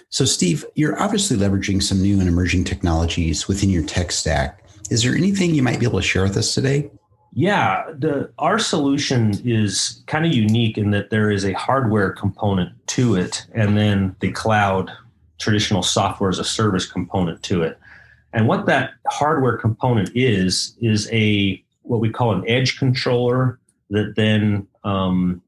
So 0.09 0.25
Steve, 0.25 0.65
you're 0.75 1.01
obviously 1.01 1.37
leveraging 1.37 1.81
some 1.81 2.01
new 2.01 2.19
and 2.19 2.27
emerging 2.27 2.65
technologies 2.65 3.47
within 3.47 3.69
your 3.69 3.83
tech 3.83 4.11
stack. 4.11 4.63
Is 4.89 5.03
there 5.03 5.15
anything 5.15 5.55
you 5.55 5.63
might 5.63 5.79
be 5.79 5.85
able 5.85 5.99
to 5.99 6.05
share 6.05 6.23
with 6.23 6.37
us 6.37 6.53
today? 6.53 6.91
Yeah, 7.33 7.85
the 7.97 8.29
our 8.39 8.59
solution 8.59 9.33
is 9.45 10.03
kind 10.05 10.25
of 10.25 10.33
unique 10.33 10.77
in 10.77 10.91
that 10.91 11.09
there 11.11 11.31
is 11.31 11.45
a 11.45 11.53
hardware 11.53 12.11
component 12.11 12.71
to 12.87 13.15
it, 13.15 13.45
and 13.53 13.77
then 13.77 14.15
the 14.19 14.31
cloud 14.31 14.91
traditional 15.39 15.81
software 15.81 16.29
as 16.29 16.39
a 16.39 16.43
service 16.43 16.85
component 16.85 17.41
to 17.43 17.63
it. 17.63 17.79
And 18.33 18.47
what 18.47 18.65
that 18.65 18.91
hardware 19.07 19.57
component 19.57 20.11
is 20.13 20.75
is 20.81 21.09
a 21.11 21.63
what 21.83 22.01
we 22.01 22.09
call 22.09 22.33
an 22.33 22.43
edge 22.49 22.77
controller 22.77 23.59
that 23.89 24.15
then 24.15 24.67
um, 24.83 25.41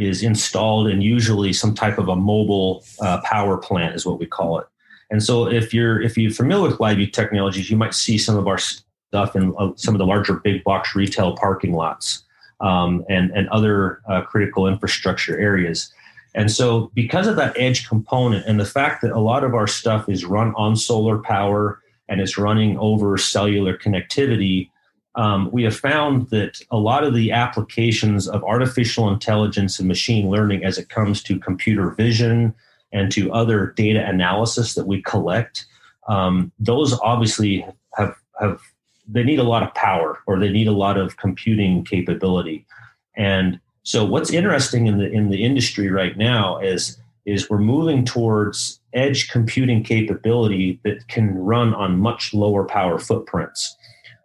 is 0.00 0.22
installed 0.22 0.88
in 0.88 1.00
usually 1.00 1.52
some 1.52 1.74
type 1.74 1.98
of 1.98 2.08
a 2.08 2.16
mobile 2.16 2.84
uh, 3.00 3.20
power 3.22 3.56
plant 3.56 3.94
is 3.94 4.06
what 4.06 4.18
we 4.18 4.26
call 4.26 4.58
it. 4.58 4.66
And 5.10 5.22
so 5.22 5.48
if 5.48 5.74
you're 5.74 6.00
if 6.00 6.16
you're 6.16 6.30
familiar 6.30 6.68
with 6.68 6.78
LiveView 6.78 7.12
technologies, 7.12 7.70
you 7.70 7.76
might 7.76 7.94
see 7.94 8.16
some 8.16 8.36
of 8.36 8.46
our 8.46 8.58
stuff 8.58 9.34
in 9.34 9.54
uh, 9.58 9.72
some 9.76 9.94
of 9.94 9.98
the 9.98 10.06
larger 10.06 10.34
big 10.34 10.62
box 10.64 10.94
retail 10.94 11.36
parking 11.36 11.74
lots 11.74 12.22
um, 12.60 13.04
and, 13.08 13.30
and 13.32 13.48
other 13.48 14.00
uh, 14.08 14.22
critical 14.22 14.66
infrastructure 14.66 15.38
areas. 15.38 15.92
And 16.34 16.50
so, 16.50 16.92
because 16.94 17.26
of 17.26 17.34
that 17.36 17.58
edge 17.58 17.88
component 17.88 18.46
and 18.46 18.60
the 18.60 18.64
fact 18.64 19.02
that 19.02 19.10
a 19.10 19.18
lot 19.18 19.42
of 19.42 19.54
our 19.54 19.66
stuff 19.66 20.08
is 20.08 20.24
run 20.24 20.54
on 20.54 20.76
solar 20.76 21.18
power 21.18 21.80
and 22.08 22.20
is 22.20 22.38
running 22.38 22.78
over 22.78 23.18
cellular 23.18 23.76
connectivity, 23.76 24.70
um, 25.16 25.50
we 25.52 25.62
have 25.64 25.76
found 25.76 26.28
that 26.30 26.60
a 26.70 26.76
lot 26.76 27.04
of 27.04 27.14
the 27.14 27.32
applications 27.32 28.28
of 28.28 28.44
artificial 28.44 29.08
intelligence 29.08 29.78
and 29.78 29.88
machine 29.88 30.30
learning 30.30 30.64
as 30.64 30.78
it 30.78 30.88
comes 30.88 31.22
to 31.24 31.38
computer 31.38 31.90
vision 31.90 32.54
and 32.92 33.10
to 33.12 33.32
other 33.32 33.72
data 33.76 34.04
analysis 34.06 34.74
that 34.74 34.86
we 34.86 35.02
collect, 35.02 35.66
um, 36.08 36.52
those 36.58 36.98
obviously 37.00 37.66
have, 37.94 38.14
have 38.40 38.60
they 39.08 39.24
need 39.24 39.40
a 39.40 39.44
lot 39.44 39.62
of 39.62 39.74
power 39.74 40.20
or 40.26 40.38
they 40.38 40.48
need 40.48 40.68
a 40.68 40.72
lot 40.72 40.96
of 40.96 41.16
computing 41.16 41.84
capability. 41.84 42.64
And 43.16 43.58
so 43.82 44.04
what's 44.04 44.32
interesting 44.32 44.86
in 44.86 44.98
the 44.98 45.10
in 45.10 45.30
the 45.30 45.42
industry 45.42 45.90
right 45.90 46.16
now 46.16 46.58
is 46.58 46.98
is 47.26 47.50
we're 47.50 47.58
moving 47.58 48.04
towards 48.04 48.80
edge 48.92 49.28
computing 49.30 49.82
capability 49.82 50.80
that 50.84 51.06
can 51.08 51.34
run 51.34 51.74
on 51.74 51.98
much 51.98 52.32
lower 52.32 52.64
power 52.64 52.98
footprints. 52.98 53.76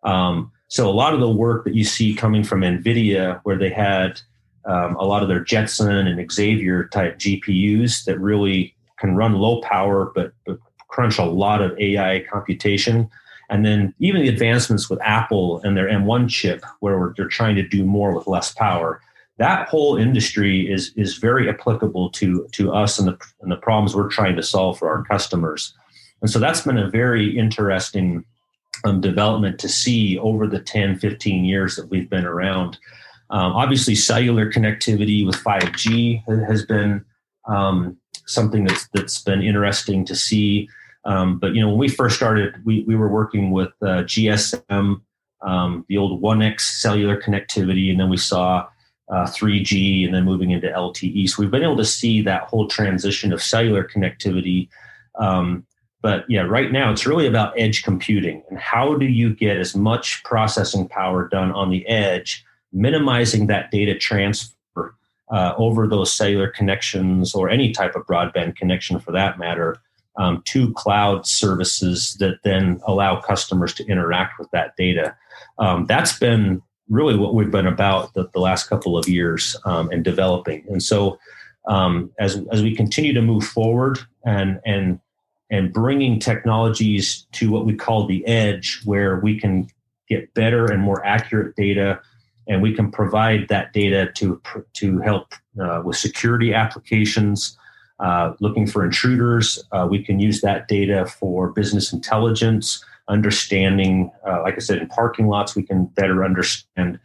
Um, 0.04 0.52
so 0.68 0.90
a 0.90 0.92
lot 0.92 1.14
of 1.14 1.20
the 1.20 1.30
work 1.30 1.64
that 1.66 1.76
you 1.76 1.84
see 1.84 2.16
coming 2.16 2.44
from 2.44 2.62
NVIDIA, 2.62 3.40
where 3.44 3.58
they 3.58 3.70
had 3.70 4.20
um, 4.66 4.96
a 4.96 5.06
lot 5.06 5.22
of 5.22 5.30
their 5.30 5.44
Jetson 5.44 6.08
and 6.08 6.32
Xavier 6.32 6.88
type 6.88 7.20
GPUs 7.20 8.04
that 8.06 8.20
really 8.20 8.76
can 8.98 9.16
run 9.16 9.34
low 9.34 9.62
power 9.62 10.12
but, 10.16 10.34
but 10.46 10.58
crunch 10.88 11.18
a 11.18 11.26
lot 11.26 11.62
of 11.62 11.78
AI 11.78 12.24
computation, 12.32 13.10
and 13.50 13.66
then 13.66 13.94
even 14.00 14.22
the 14.22 14.30
advancements 14.30 14.90
with 14.90 15.00
Apple 15.02 15.62
and 15.64 15.76
their 15.76 15.88
M1 15.88 16.30
chip, 16.30 16.64
where 16.80 17.14
they're 17.16 17.28
trying 17.28 17.56
to 17.56 17.68
do 17.68 17.84
more 17.84 18.16
with 18.16 18.28
less 18.28 18.54
power. 18.54 19.02
That 19.38 19.68
whole 19.68 19.98
industry 19.98 20.72
is 20.72 20.94
is 20.96 21.18
very 21.18 21.50
applicable 21.50 22.10
to 22.12 22.48
to 22.54 22.72
us 22.72 22.98
and 22.98 23.10
the 23.10 23.18
and 23.42 23.52
the 23.52 23.58
problems 23.58 23.94
we're 23.94 24.10
trying 24.10 24.38
to 24.38 24.44
solve 24.44 24.80
for 24.80 24.90
our 24.90 25.04
customers. 25.04 25.74
And 26.22 26.32
so 26.32 26.40
that's 26.40 26.62
been 26.62 26.78
a 26.78 26.90
very 26.90 27.38
interesting 27.38 28.24
um, 28.86 29.02
development 29.02 29.60
to 29.60 29.68
see 29.70 30.18
over 30.20 30.48
the 30.48 30.60
10, 30.60 31.00
15 31.00 31.44
years 31.44 31.76
that 31.76 31.90
we've 31.90 32.10
been 32.10 32.26
around. 32.26 32.78
Um, 33.32 33.54
obviously, 33.54 33.96
cellular 33.96 34.52
connectivity 34.52 35.26
with 35.26 35.36
5G 35.36 36.24
has 36.48 36.66
been 36.66 37.04
um, 37.48 37.98
something 38.28 38.64
that's 38.66 38.88
that's 38.94 39.22
been 39.22 39.42
interesting 39.42 40.06
to 40.06 40.16
see. 40.16 40.70
Um, 41.06 41.40
but 41.40 41.54
you 41.54 41.62
know, 41.62 41.70
when 41.70 41.80
we 41.80 41.88
first 41.88 42.16
started, 42.16 42.64
we 42.66 42.84
we 42.84 42.96
were 42.96 43.10
working 43.10 43.52
with 43.52 43.74
uh, 43.82 44.04
GSM, 44.04 45.02
um, 45.42 45.86
the 45.90 45.98
old 45.98 46.22
1X 46.22 46.62
cellular 46.62 47.20
connectivity, 47.20 47.90
and 47.90 48.00
then 48.00 48.10
we 48.10 48.18
saw 48.18 48.68
uh, 49.10 49.26
3G, 49.26 50.06
and 50.06 50.14
then 50.14 50.24
moving 50.24 50.52
into 50.52 50.68
LTE. 50.68 51.30
So 51.30 51.42
we've 51.42 51.52
been 51.52 51.64
able 51.64 51.78
to 51.78 51.86
see 51.86 52.22
that 52.22 52.44
whole 52.44 52.68
transition 52.68 53.34
of 53.34 53.42
cellular 53.42 53.84
connectivity. 53.84 54.70
But 56.06 56.24
yeah, 56.30 56.42
right 56.42 56.72
now 56.72 56.92
it's 56.92 57.08
really 57.08 57.26
about 57.26 57.60
edge 57.60 57.82
computing 57.82 58.44
and 58.52 58.60
how 58.60 58.94
do 58.94 59.08
you 59.08 59.34
get 59.34 59.58
as 59.58 59.76
much 59.76 60.24
processing 60.24 60.88
power 60.88 61.28
done 61.28 61.52
on 61.52 61.72
the 61.72 61.84
edge, 61.88 62.46
minimizing 62.72 63.48
that 63.48 63.72
data 63.72 63.98
transfer 63.98 64.94
uh, 65.32 65.56
over 65.58 65.88
those 65.88 66.14
cellular 66.14 66.48
connections 66.48 67.34
or 67.34 67.50
any 67.50 67.72
type 67.72 67.96
of 67.96 68.06
broadband 68.06 68.56
connection 68.56 69.00
for 69.00 69.12
that 69.14 69.40
matter 69.40 69.78
um, 70.18 70.44
to 70.46 70.72
cloud 70.74 71.26
services 71.26 72.16
that 72.20 72.38
then 72.44 72.80
allow 72.86 73.20
customers 73.20 73.74
to 73.74 73.84
interact 73.88 74.38
with 74.38 74.52
that 74.52 74.76
data. 74.78 75.18
Um, 75.58 75.88
that's 75.88 76.20
been 76.20 76.62
really 76.88 77.18
what 77.18 77.34
we've 77.34 77.50
been 77.50 77.66
about 77.66 78.14
the, 78.14 78.30
the 78.32 78.40
last 78.40 78.70
couple 78.70 78.96
of 78.96 79.10
years 79.10 79.56
um, 79.66 79.90
and 79.90 80.04
developing. 80.04 80.68
And 80.70 80.84
so, 80.84 81.18
um, 81.68 82.12
as 82.20 82.40
as 82.52 82.62
we 82.62 82.76
continue 82.76 83.12
to 83.12 83.24
move 83.24 83.44
forward 83.44 83.98
and 84.24 84.60
and 84.68 85.00
and 85.50 85.72
bringing 85.74 86.20
technologies 86.20 87.28
to 87.34 87.52
what 87.52 87.66
we 87.66 87.76
call 87.76 88.08
the 88.08 88.26
edge, 88.26 88.82
where 88.86 89.20
we 89.20 89.40
can 89.40 89.68
get 90.08 90.34
better 90.34 90.66
and 90.66 90.82
more 90.82 91.06
accurate 91.06 91.56
data, 91.56 92.00
and 92.48 92.62
we 92.62 92.74
can 92.74 92.92
provide 92.92 93.48
that 93.50 93.74
data 93.74 94.12
to 94.14 94.42
to 94.74 95.00
help 95.00 95.34
uh, 95.62 95.82
with 95.84 95.98
security 95.98 96.54
applications 96.54 97.58
uh, 98.00 98.34
looking 98.40 98.68
for 98.68 98.84
intruders. 98.84 99.64
Uh, 99.72 99.88
we 99.90 100.04
can 100.04 100.20
use 100.20 100.42
that 100.42 100.68
data 100.68 101.06
for 101.06 101.50
business 101.50 101.94
intelligence, 101.94 102.84
understanding, 103.08 104.12
uh, 104.28 104.42
like 104.42 104.56
I 104.56 104.60
said, 104.60 104.80
in 104.80 104.88
parking 104.88 105.28
lots, 105.28 105.56
we 105.56 105.64
can 105.64 105.86
better 105.86 106.26
understand 106.26 107.00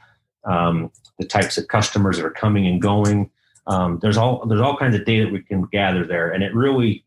um, 0.44 0.90
the 1.18 1.26
types 1.26 1.58
of 1.58 1.68
customers 1.68 2.16
that 2.16 2.24
are 2.24 2.30
coming 2.30 2.66
and 2.66 2.80
going. 2.80 3.30
Um, 3.66 3.98
there's 4.02 4.16
all 4.16 4.44
there's 4.46 4.60
all 4.60 4.76
kinds 4.76 4.96
of 4.96 5.04
data 5.04 5.30
we 5.30 5.42
can 5.42 5.62
gather 5.66 6.04
there, 6.04 6.30
and 6.30 6.42
it 6.42 6.54
really 6.54 7.04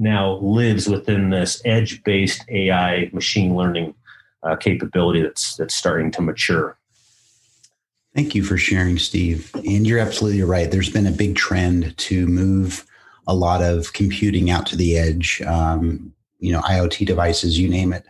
now 0.00 0.38
lives 0.38 0.88
within 0.88 1.30
this 1.30 1.60
edge-based 1.64 2.44
AI 2.48 3.10
machine 3.12 3.54
learning 3.54 3.94
uh, 4.42 4.56
capability 4.56 5.22
that's 5.22 5.56
that's 5.56 5.74
starting 5.74 6.10
to 6.10 6.22
mature. 6.22 6.78
Thank 8.14 8.34
you 8.34 8.42
for 8.42 8.56
sharing, 8.56 8.98
Steve. 8.98 9.50
And 9.54 9.86
you're 9.86 10.00
absolutely 10.00 10.42
right. 10.42 10.68
There's 10.68 10.90
been 10.90 11.06
a 11.06 11.12
big 11.12 11.36
trend 11.36 11.96
to 11.98 12.26
move 12.26 12.84
a 13.28 13.34
lot 13.34 13.62
of 13.62 13.92
computing 13.92 14.50
out 14.50 14.66
to 14.66 14.76
the 14.76 14.98
edge, 14.98 15.40
um, 15.42 16.12
you 16.40 16.50
know, 16.50 16.60
IoT 16.62 17.06
devices, 17.06 17.58
you 17.58 17.68
name 17.68 17.92
it. 17.92 18.04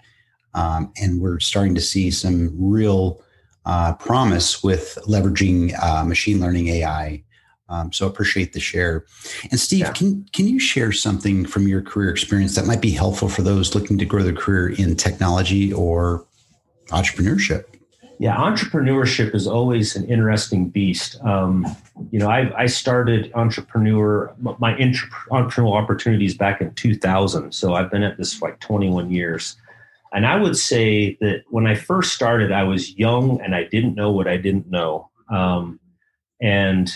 Um, 0.54 0.92
and 0.96 1.20
we're 1.20 1.40
starting 1.40 1.74
to 1.74 1.80
see 1.80 2.10
some 2.10 2.50
real 2.56 3.22
uh, 3.66 3.94
promise 3.94 4.62
with 4.62 4.96
leveraging 5.06 5.78
uh, 5.82 6.04
machine 6.04 6.40
learning 6.40 6.68
AI. 6.68 7.22
Um, 7.70 7.92
so 7.92 8.06
appreciate 8.06 8.52
the 8.52 8.60
share. 8.60 9.04
And 9.50 9.58
Steve, 9.58 9.80
yeah. 9.80 9.92
can 9.92 10.26
can 10.32 10.48
you 10.48 10.58
share 10.58 10.92
something 10.92 11.46
from 11.46 11.68
your 11.68 11.80
career 11.80 12.10
experience 12.10 12.56
that 12.56 12.66
might 12.66 12.80
be 12.80 12.90
helpful 12.90 13.28
for 13.28 13.42
those 13.42 13.74
looking 13.74 13.96
to 13.98 14.04
grow 14.04 14.24
their 14.24 14.34
career 14.34 14.70
in 14.70 14.96
technology 14.96 15.72
or 15.72 16.26
entrepreneurship? 16.88 17.64
Yeah, 18.18 18.36
entrepreneurship 18.36 19.34
is 19.34 19.46
always 19.46 19.96
an 19.96 20.04
interesting 20.04 20.68
beast. 20.68 21.18
Um, 21.24 21.64
you 22.10 22.18
know, 22.18 22.28
I, 22.28 22.52
I, 22.54 22.66
started 22.66 23.32
entrepreneur 23.34 24.34
my 24.38 24.74
entrepreneurial 24.74 25.74
opportunities 25.74 26.36
back 26.36 26.60
in 26.60 26.74
2000, 26.74 27.52
so 27.52 27.72
I've 27.72 27.90
been 27.90 28.02
at 28.02 28.18
this 28.18 28.34
for 28.34 28.50
like 28.50 28.60
21 28.60 29.10
years. 29.10 29.56
And 30.12 30.26
I 30.26 30.36
would 30.36 30.58
say 30.58 31.16
that 31.22 31.44
when 31.48 31.66
I 31.66 31.74
first 31.74 32.12
started, 32.12 32.52
I 32.52 32.64
was 32.64 32.94
young 32.98 33.40
and 33.40 33.54
I 33.54 33.64
didn't 33.64 33.94
know 33.94 34.10
what 34.10 34.28
I 34.28 34.36
didn't 34.36 34.68
know. 34.68 35.08
Um, 35.30 35.80
and 36.42 36.92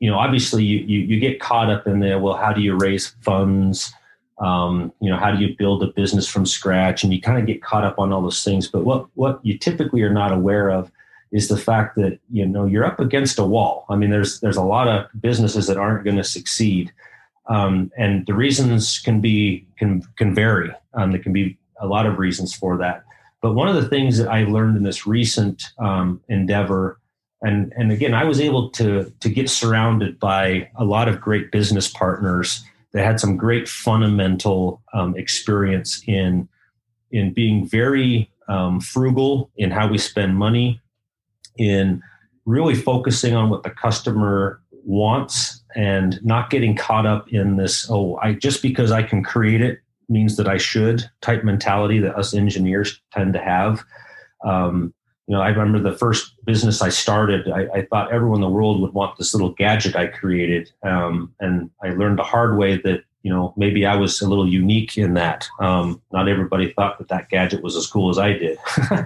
you 0.00 0.10
know, 0.10 0.18
obviously, 0.18 0.64
you, 0.64 0.78
you 0.78 0.98
you 1.00 1.20
get 1.20 1.40
caught 1.40 1.70
up 1.70 1.86
in 1.86 2.00
there. 2.00 2.18
Well, 2.18 2.36
how 2.36 2.52
do 2.52 2.60
you 2.60 2.76
raise 2.76 3.08
funds? 3.20 3.92
um, 4.40 4.92
you 5.00 5.10
know 5.10 5.18
how 5.18 5.30
do 5.30 5.44
you 5.44 5.54
build 5.56 5.82
a 5.82 5.88
business 5.88 6.26
from 6.26 6.46
scratch? 6.46 7.04
And 7.04 7.12
you 7.12 7.20
kind 7.20 7.38
of 7.38 7.46
get 7.46 7.62
caught 7.62 7.84
up 7.84 7.98
on 7.98 8.12
all 8.12 8.22
those 8.22 8.42
things. 8.42 8.68
But 8.68 8.84
what 8.84 9.06
what 9.14 9.38
you 9.44 9.56
typically 9.56 10.02
are 10.02 10.12
not 10.12 10.32
aware 10.32 10.70
of 10.70 10.90
is 11.30 11.48
the 11.48 11.56
fact 11.56 11.94
that 11.96 12.18
you 12.30 12.46
know 12.46 12.64
you're 12.64 12.84
up 12.84 13.00
against 13.00 13.38
a 13.38 13.44
wall. 13.44 13.84
I 13.90 13.96
mean 13.96 14.10
there's 14.10 14.40
there's 14.40 14.56
a 14.56 14.62
lot 14.62 14.88
of 14.88 15.06
businesses 15.20 15.66
that 15.66 15.76
aren't 15.76 16.04
going 16.04 16.16
to 16.16 16.24
succeed. 16.24 16.92
Um, 17.46 17.90
and 17.96 18.26
the 18.26 18.34
reasons 18.34 18.98
can 18.98 19.20
be 19.20 19.66
can 19.78 20.02
can 20.16 20.34
vary. 20.34 20.72
Um, 20.94 21.12
there 21.12 21.22
can 21.22 21.32
be 21.32 21.58
a 21.80 21.86
lot 21.86 22.06
of 22.06 22.18
reasons 22.18 22.54
for 22.54 22.78
that. 22.78 23.04
But 23.42 23.54
one 23.54 23.68
of 23.68 23.74
the 23.74 23.88
things 23.88 24.18
that 24.18 24.28
i 24.28 24.44
learned 24.44 24.76
in 24.76 24.82
this 24.82 25.06
recent 25.06 25.70
um, 25.78 26.20
endeavor 26.28 26.98
and 27.42 27.72
and 27.76 27.90
again 27.92 28.14
i 28.14 28.24
was 28.24 28.40
able 28.40 28.70
to 28.70 29.12
to 29.20 29.28
get 29.28 29.48
surrounded 29.48 30.18
by 30.18 30.68
a 30.76 30.84
lot 30.84 31.08
of 31.08 31.20
great 31.20 31.50
business 31.50 31.88
partners 31.88 32.64
that 32.92 33.04
had 33.04 33.20
some 33.20 33.36
great 33.36 33.68
fundamental 33.68 34.82
um, 34.92 35.16
experience 35.16 36.02
in 36.06 36.48
in 37.12 37.32
being 37.32 37.66
very 37.66 38.30
um, 38.48 38.80
frugal 38.80 39.50
in 39.56 39.70
how 39.70 39.88
we 39.88 39.98
spend 39.98 40.36
money, 40.36 40.80
in 41.56 42.02
really 42.46 42.74
focusing 42.74 43.34
on 43.34 43.48
what 43.48 43.62
the 43.62 43.70
customer 43.70 44.60
wants 44.84 45.62
and 45.76 46.24
not 46.24 46.50
getting 46.50 46.74
caught 46.74 47.06
up 47.06 47.28
in 47.28 47.56
this 47.56 47.88
oh 47.90 48.16
i 48.22 48.32
just 48.32 48.62
because 48.62 48.90
i 48.90 49.02
can 49.02 49.22
create 49.22 49.60
it 49.60 49.80
means 50.08 50.36
that 50.36 50.48
i 50.48 50.56
should 50.56 51.08
type 51.20 51.44
mentality 51.44 51.98
that 51.98 52.16
us 52.16 52.34
engineers 52.34 53.00
tend 53.12 53.34
to 53.34 53.38
have. 53.38 53.84
Um, 54.44 54.94
you 55.30 55.36
know, 55.36 55.42
I 55.42 55.50
remember 55.50 55.78
the 55.78 55.96
first 55.96 56.34
business 56.44 56.82
I 56.82 56.88
started, 56.88 57.48
I, 57.48 57.68
I, 57.72 57.82
thought 57.82 58.12
everyone 58.12 58.38
in 58.38 58.40
the 58.40 58.48
world 58.48 58.80
would 58.80 58.94
want 58.94 59.16
this 59.16 59.32
little 59.32 59.50
gadget 59.50 59.94
I 59.94 60.08
created. 60.08 60.72
Um, 60.82 61.32
and 61.38 61.70
I 61.84 61.90
learned 61.90 62.18
the 62.18 62.24
hard 62.24 62.58
way 62.58 62.78
that, 62.78 63.04
you 63.22 63.32
know, 63.32 63.54
maybe 63.56 63.86
I 63.86 63.94
was 63.94 64.20
a 64.20 64.28
little 64.28 64.48
unique 64.48 64.98
in 64.98 65.14
that. 65.14 65.48
Um, 65.60 66.02
not 66.12 66.26
everybody 66.26 66.72
thought 66.72 66.98
that 66.98 67.06
that 67.10 67.28
gadget 67.28 67.62
was 67.62 67.76
as 67.76 67.86
cool 67.86 68.10
as 68.10 68.18
I 68.18 68.32
did. 68.32 68.58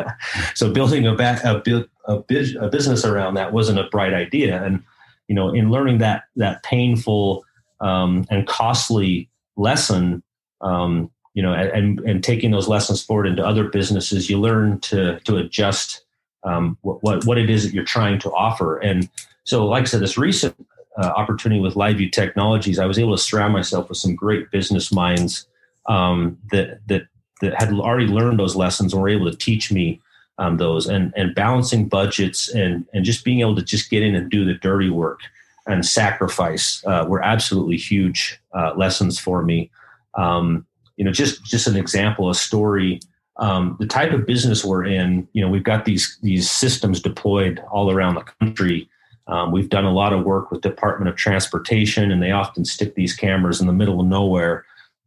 so 0.54 0.73
building 0.73 1.07
a, 1.07 1.14
ba- 1.14 1.43
a, 1.45 1.62
a, 2.11 2.25
a 2.59 2.69
business 2.71 3.04
around 3.04 3.35
that 3.35 3.52
wasn't 3.52 3.81
a 3.81 3.90
bright 3.90 4.14
idea. 4.14 4.64
And, 4.64 4.83
you 5.28 5.35
know, 5.35 5.52
in 5.52 5.71
learning 5.71 5.99
that, 5.99 6.23
that 6.37 6.62
painful 6.62 7.45
um, 7.83 8.26
and 8.31 8.47
costly 8.47 9.28
lesson, 9.57 10.23
um, 10.62 11.11
you 11.35 11.43
know, 11.43 11.52
and, 11.52 12.00
and 12.00 12.25
taking 12.25 12.50
those 12.50 12.66
lessons 12.66 13.02
forward 13.02 13.26
into 13.26 13.45
other 13.45 13.69
businesses, 13.69 14.31
you 14.31 14.40
learn 14.40 14.81
to, 14.81 15.21
to 15.21 15.37
adjust 15.37 16.00
um, 16.44 16.78
what, 16.82 17.02
what, 17.02 17.24
what 17.24 17.38
it 17.38 17.50
is 17.50 17.64
that 17.64 17.74
you're 17.74 17.84
trying 17.84 18.18
to 18.20 18.30
offer. 18.32 18.78
And 18.78 19.08
so, 19.44 19.66
like 19.66 19.82
I 19.82 19.86
said, 19.86 20.00
this 20.00 20.18
recent 20.18 20.54
uh, 20.96 21.12
opportunity 21.16 21.60
with 21.60 21.74
LiveView 21.74 22.12
Technologies, 22.12 22.78
I 22.78 22.86
was 22.86 22.98
able 22.98 23.16
to 23.16 23.22
surround 23.22 23.52
myself 23.52 23.88
with 23.88 23.98
some 23.98 24.14
great 24.14 24.50
business 24.50 24.92
minds 24.92 25.46
um, 25.86 26.38
that 26.50 26.86
that 26.88 27.06
that 27.40 27.54
had 27.60 27.72
already 27.72 28.06
learned 28.06 28.38
those 28.38 28.56
lessons 28.56 28.92
and 28.92 29.02
were 29.02 29.08
able 29.08 29.30
to 29.30 29.36
teach 29.36 29.72
me 29.72 30.00
um, 30.38 30.56
those. 30.56 30.86
And 30.86 31.12
and 31.16 31.34
balancing 31.34 31.88
budgets 31.88 32.48
and 32.48 32.86
and 32.94 33.04
just 33.04 33.24
being 33.24 33.40
able 33.40 33.56
to 33.56 33.62
just 33.62 33.90
get 33.90 34.02
in 34.02 34.14
and 34.14 34.30
do 34.30 34.44
the 34.44 34.54
dirty 34.54 34.90
work 34.90 35.20
and 35.66 35.84
sacrifice 35.84 36.84
uh, 36.86 37.06
were 37.08 37.22
absolutely 37.22 37.76
huge 37.76 38.38
uh, 38.52 38.74
lessons 38.76 39.18
for 39.18 39.42
me. 39.42 39.70
Um, 40.14 40.66
you 40.96 41.04
know, 41.04 41.10
just 41.10 41.44
just 41.44 41.66
an 41.66 41.76
example, 41.76 42.30
a 42.30 42.34
story 42.34 43.00
um, 43.36 43.76
the 43.80 43.86
type 43.86 44.12
of 44.12 44.26
business 44.26 44.64
we're 44.64 44.84
in, 44.84 45.26
you 45.32 45.42
know, 45.42 45.48
we've 45.48 45.64
got 45.64 45.84
these 45.84 46.18
these 46.22 46.50
systems 46.50 47.00
deployed 47.00 47.62
all 47.70 47.90
around 47.90 48.14
the 48.14 48.22
country. 48.22 48.88
Um, 49.26 49.52
we've 49.52 49.70
done 49.70 49.84
a 49.84 49.92
lot 49.92 50.12
of 50.12 50.24
work 50.24 50.50
with 50.50 50.60
Department 50.60 51.08
of 51.08 51.16
Transportation, 51.16 52.10
and 52.10 52.22
they 52.22 52.30
often 52.30 52.64
stick 52.64 52.94
these 52.94 53.14
cameras 53.14 53.60
in 53.60 53.66
the 53.66 53.72
middle 53.72 54.00
of 54.00 54.06
nowhere 54.06 54.64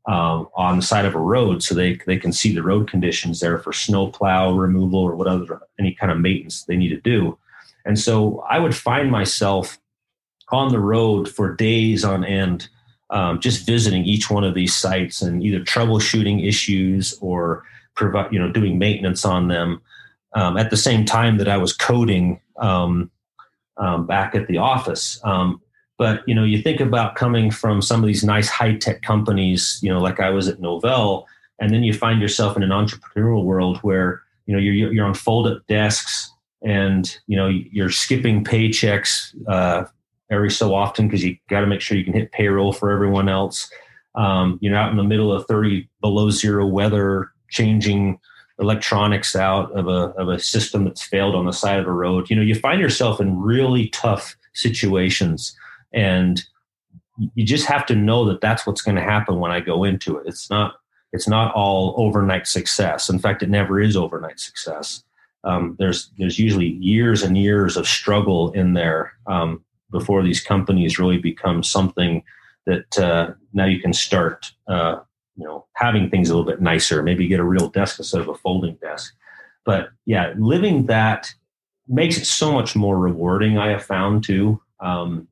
um, 0.08 0.50
on 0.56 0.78
the 0.78 0.82
side 0.82 1.06
of 1.06 1.16
a 1.16 1.20
road, 1.20 1.64
so 1.64 1.74
they 1.76 2.00
they 2.06 2.18
can 2.18 2.34
see 2.34 2.54
the 2.54 2.64
road 2.64 2.90
conditions 2.90 3.40
there 3.40 3.60
for 3.60 3.72
snow 3.72 4.08
plow 4.08 4.52
removal 4.52 5.00
or 5.00 5.16
whatever 5.16 5.62
any 5.80 5.94
kind 5.94 6.12
of 6.12 6.20
maintenance 6.20 6.64
they 6.64 6.76
need 6.76 6.90
to 6.90 7.02
do. 7.02 7.38
And 7.86 7.98
so 7.98 8.44
I 8.50 8.60
would 8.60 8.76
find 8.76 9.10
myself 9.10 9.80
on 10.50 10.72
the 10.72 10.80
road 10.80 11.30
for 11.30 11.56
days 11.56 12.04
on 12.04 12.26
end, 12.26 12.68
um, 13.10 13.40
just 13.40 13.66
visiting 13.66 14.04
each 14.04 14.30
one 14.30 14.44
of 14.44 14.54
these 14.54 14.76
sites 14.76 15.22
and 15.22 15.44
either 15.44 15.60
troubleshooting 15.62 16.46
issues 16.46 17.18
or 17.22 17.64
provide, 17.98 18.32
you 18.32 18.40
know, 18.40 18.50
doing 18.50 18.78
maintenance 18.78 19.26
on 19.26 19.50
them 19.50 19.82
um, 20.34 20.56
at 20.56 20.70
the 20.70 20.78
same 20.78 21.04
time 21.04 21.38
that 21.38 21.50
I 21.50 21.58
was 21.58 21.74
coding 21.74 22.40
um, 22.58 23.12
um, 23.78 24.06
back 24.06 24.36
at 24.36 24.48
the 24.48 24.58
office. 24.58 25.20
Um, 25.24 25.62
but 25.98 26.22
you 26.28 26.36
know, 26.36 26.44
you 26.44 26.62
think 26.62 26.80
about 26.80 27.16
coming 27.16 27.50
from 27.52 27.82
some 27.82 28.02
of 28.02 28.08
these 28.08 28.24
nice 28.24 28.48
high 28.48 28.76
tech 28.76 29.02
companies, 29.02 29.80
you 29.82 29.92
know, 29.92 30.00
like 30.00 30.20
I 30.20 30.30
was 30.30 30.48
at 30.48 30.60
Novell, 30.60 31.26
and 31.60 31.74
then 31.74 31.84
you 31.84 31.92
find 31.92 32.22
yourself 32.22 32.56
in 32.56 32.64
an 32.64 32.70
entrepreneurial 32.70 33.44
world 33.44 33.80
where 33.80 34.22
you 34.46 34.54
know 34.54 34.60
you're 34.60 34.94
you're 34.94 35.06
on 35.06 35.16
fold 35.16 35.48
up 35.48 35.66
desks 35.68 36.32
and 36.64 37.18
you 37.26 37.36
know 37.36 37.48
you're 37.48 37.90
skipping 37.90 38.44
paychecks 38.44 39.36
uh, 39.48 39.86
every 40.30 40.52
so 40.52 40.76
often 40.76 41.08
because 41.08 41.24
you 41.24 41.36
got 41.50 41.62
to 41.62 41.68
make 41.68 41.82
sure 41.82 41.98
you 41.98 42.04
can 42.04 42.14
hit 42.14 42.32
payroll 42.32 42.74
for 42.74 42.92
everyone 42.92 43.28
else. 43.28 43.70
Um, 44.14 44.60
you're 44.62 44.76
out 44.76 44.92
in 44.92 44.98
the 44.98 45.04
middle 45.04 45.32
of 45.32 45.46
30 45.48 45.90
below 46.02 46.30
zero 46.30 46.66
weather 46.66 47.32
changing 47.50 48.20
electronics 48.60 49.36
out 49.36 49.72
of 49.74 49.88
a, 49.88 50.12
of 50.20 50.30
a 50.30 50.40
system 50.40 50.84
that's 50.84 51.04
failed 51.04 51.36
on 51.36 51.46
the 51.46 51.54
side 51.54 51.80
of 51.80 51.86
a 51.86 51.92
road 51.92 52.28
you 52.28 52.36
know 52.36 52.42
you 52.42 52.56
find 52.56 52.82
yourself 52.82 53.22
in 53.22 53.40
really 53.40 53.90
tough 53.90 54.36
situations. 54.58 55.56
And 55.94 56.44
you 57.34 57.46
just 57.46 57.66
have 57.66 57.86
to 57.88 57.96
know 57.96 58.26
that 58.26 58.42
that's 58.42 58.68
what's 58.68 58.82
going 58.82 58.96
to 58.96 59.02
happen 59.02 59.40
when 59.40 59.52
i 59.52 59.60
go 59.60 59.84
into 59.84 60.18
it. 60.18 60.28
It's 60.28 60.50
not 60.50 60.76
it's 61.14 61.28
not 61.28 61.54
all 61.56 61.96
overnight 61.98 62.48
success. 62.48 63.10
In 63.10 63.20
fact 63.20 63.42
it 63.42 63.50
never 63.50 63.80
is 63.80 63.96
overnight 63.96 64.40
success. 64.40 65.04
Um, 65.44 65.76
there's 65.80 66.12
there's 66.18 66.38
usually 66.38 66.68
years 66.68 67.24
and 67.24 67.38
years 67.38 67.78
of 67.78 67.88
struggle 67.88 68.52
in 68.52 68.74
there 68.74 69.14
um, 69.26 69.64
before 69.92 70.22
these 70.22 70.42
companies 70.42 71.00
really 71.00 71.18
become 71.18 71.64
something 71.64 72.24
that 72.66 73.00
uh, 73.00 73.32
now 73.54 73.66
you 73.66 73.80
can 73.80 73.94
start 73.94 74.52
uh, 74.68 75.00
you 75.38 75.46
know 75.46 75.66
having 75.76 76.10
things 76.10 76.30
a 76.30 76.36
little 76.36 76.50
bit 76.50 76.62
nicer 76.62 77.02
maybe 77.04 77.28
get 77.28 77.40
a 77.40 77.44
real 77.44 77.70
desk 77.70 78.00
instead 78.00 78.22
of 78.22 78.28
a 78.28 78.36
folding 78.36 78.76
desk. 78.76 79.16
But 79.66 79.90
yeah 80.06 80.34
living 80.38 80.88
that 80.88 81.32
makes 81.88 82.18
it 82.18 82.26
so 82.26 82.52
much 82.52 82.76
more 82.76 83.00
rewarding 83.00 83.58
i 83.58 83.70
have 83.70 83.84
found 83.84 84.24
too. 84.24 84.62
Um, 84.80 85.28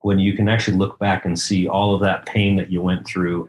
when 0.00 0.18
you 0.18 0.32
can 0.34 0.48
actually 0.48 0.76
look 0.76 0.98
back 0.98 1.24
and 1.24 1.38
see 1.38 1.68
all 1.68 1.94
of 1.94 2.00
that 2.00 2.26
pain 2.26 2.56
that 2.56 2.72
you 2.72 2.82
went 2.82 3.06
through 3.06 3.48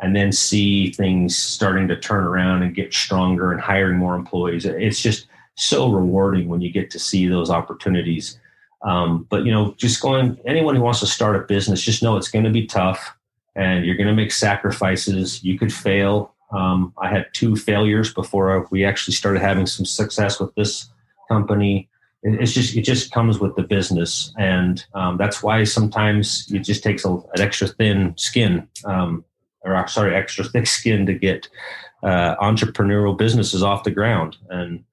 and 0.00 0.14
then 0.14 0.32
see 0.32 0.90
things 0.90 1.36
starting 1.36 1.88
to 1.88 1.96
turn 1.96 2.24
around 2.24 2.62
and 2.62 2.74
get 2.74 2.92
stronger 2.92 3.52
and 3.52 3.60
hiring 3.60 3.96
more 3.96 4.14
employees 4.14 4.66
it's 4.66 5.00
just 5.00 5.26
so 5.56 5.90
rewarding 5.90 6.48
when 6.48 6.60
you 6.60 6.70
get 6.70 6.90
to 6.90 6.98
see 6.98 7.28
those 7.28 7.48
opportunities. 7.48 8.38
Um, 8.82 9.26
but 9.30 9.44
you 9.44 9.52
know 9.52 9.74
just 9.78 10.02
going 10.02 10.38
anyone 10.44 10.74
who 10.76 10.82
wants 10.82 11.00
to 11.00 11.06
start 11.06 11.36
a 11.36 11.40
business 11.40 11.80
just 11.80 12.02
know 12.02 12.16
it's 12.16 12.28
going 12.28 12.44
to 12.44 12.50
be 12.50 12.66
tough 12.66 13.16
and 13.56 13.84
you're 13.84 13.96
going 13.96 14.08
to 14.08 14.14
make 14.14 14.32
sacrifices. 14.32 15.42
You 15.44 15.58
could 15.58 15.72
fail. 15.72 16.34
Um, 16.52 16.92
I 16.98 17.08
had 17.08 17.26
two 17.32 17.56
failures 17.56 18.12
before 18.12 18.66
we 18.70 18.84
actually 18.84 19.14
started 19.14 19.40
having 19.40 19.66
some 19.66 19.86
success 19.86 20.40
with 20.40 20.54
this 20.54 20.88
company. 21.28 21.88
It's 22.22 22.52
just 22.52 22.74
it 22.74 22.82
just 22.82 23.12
comes 23.12 23.38
with 23.38 23.54
the 23.54 23.62
business, 23.62 24.32
and 24.38 24.82
um, 24.94 25.18
that's 25.18 25.42
why 25.42 25.64
sometimes 25.64 26.50
it 26.50 26.60
just 26.60 26.82
takes 26.82 27.04
a, 27.04 27.10
an 27.10 27.40
extra 27.40 27.68
thin 27.68 28.14
skin, 28.16 28.66
um, 28.86 29.26
or 29.60 29.86
sorry, 29.88 30.14
extra 30.14 30.44
thick 30.52 30.66
skin 30.66 31.04
to 31.04 31.12
get 31.12 31.48
uh, 32.02 32.34
entrepreneurial 32.36 33.16
businesses 33.16 33.62
off 33.62 33.84
the 33.84 33.90
ground. 33.90 34.38
And 34.48 34.84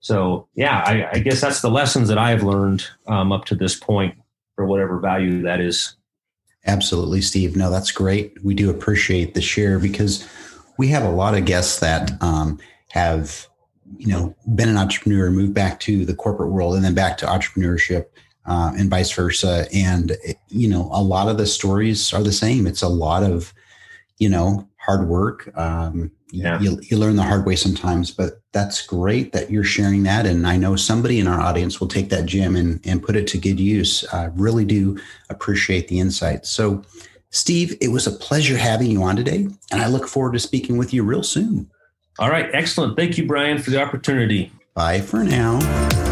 so, 0.00 0.48
yeah, 0.56 0.82
I, 0.84 1.08
I 1.12 1.18
guess 1.20 1.40
that's 1.40 1.60
the 1.60 1.70
lessons 1.70 2.08
that 2.08 2.18
I've 2.18 2.42
learned 2.42 2.84
um, 3.06 3.30
up 3.30 3.44
to 3.46 3.54
this 3.54 3.76
point, 3.76 4.16
for 4.56 4.66
whatever 4.66 4.98
value 4.98 5.42
that 5.42 5.60
is 5.60 5.94
Absolutely, 6.66 7.20
Steve. 7.20 7.56
No, 7.56 7.70
that's 7.70 7.90
great. 7.90 8.42
We 8.44 8.54
do 8.54 8.70
appreciate 8.70 9.34
the 9.34 9.42
share 9.42 9.78
because 9.78 10.26
we 10.78 10.88
have 10.88 11.02
a 11.02 11.10
lot 11.10 11.34
of 11.34 11.44
guests 11.44 11.80
that 11.80 12.12
um, 12.22 12.58
have, 12.90 13.46
you 13.98 14.06
know, 14.06 14.34
been 14.54 14.68
an 14.68 14.76
entrepreneur, 14.76 15.30
moved 15.30 15.54
back 15.54 15.80
to 15.80 16.04
the 16.04 16.14
corporate 16.14 16.50
world, 16.50 16.76
and 16.76 16.84
then 16.84 16.94
back 16.94 17.18
to 17.18 17.26
entrepreneurship, 17.26 18.06
uh, 18.46 18.72
and 18.76 18.90
vice 18.90 19.12
versa. 19.12 19.66
And 19.74 20.16
you 20.48 20.68
know, 20.68 20.88
a 20.92 21.02
lot 21.02 21.28
of 21.28 21.36
the 21.36 21.46
stories 21.46 22.12
are 22.12 22.22
the 22.22 22.32
same. 22.32 22.66
It's 22.66 22.82
a 22.82 22.88
lot 22.88 23.22
of, 23.22 23.52
you 24.18 24.28
know, 24.28 24.68
hard 24.76 25.08
work. 25.08 25.50
Um, 25.56 26.12
yeah. 26.32 26.58
you, 26.60 26.80
you 26.82 26.96
learn 26.96 27.16
the 27.16 27.22
hard 27.22 27.44
way 27.44 27.54
sometimes, 27.54 28.10
but 28.10 28.40
that's 28.52 28.84
great 28.86 29.32
that 29.32 29.50
you're 29.50 29.64
sharing 29.64 30.02
that. 30.04 30.26
And 30.26 30.46
I 30.46 30.56
know 30.56 30.76
somebody 30.76 31.20
in 31.20 31.28
our 31.28 31.40
audience 31.40 31.78
will 31.78 31.88
take 31.88 32.08
that 32.08 32.26
gem 32.26 32.56
and, 32.56 32.80
and 32.84 33.02
put 33.02 33.16
it 33.16 33.26
to 33.28 33.38
good 33.38 33.60
use. 33.60 34.04
I 34.12 34.24
really 34.34 34.64
do 34.64 34.98
appreciate 35.28 35.88
the 35.88 36.00
insight. 36.00 36.46
So, 36.46 36.82
Steve, 37.30 37.76
it 37.80 37.88
was 37.88 38.06
a 38.06 38.12
pleasure 38.12 38.56
having 38.56 38.90
you 38.90 39.02
on 39.02 39.16
today, 39.16 39.46
and 39.70 39.82
I 39.82 39.88
look 39.88 40.08
forward 40.08 40.32
to 40.32 40.38
speaking 40.38 40.76
with 40.76 40.92
you 40.92 41.02
real 41.02 41.22
soon. 41.22 41.70
All 42.18 42.30
right. 42.30 42.50
Excellent. 42.52 42.96
Thank 42.96 43.16
you, 43.16 43.26
Brian, 43.26 43.58
for 43.58 43.70
the 43.70 43.80
opportunity. 43.80 44.52
Bye 44.74 45.00
for 45.00 45.24
now. 45.24 46.11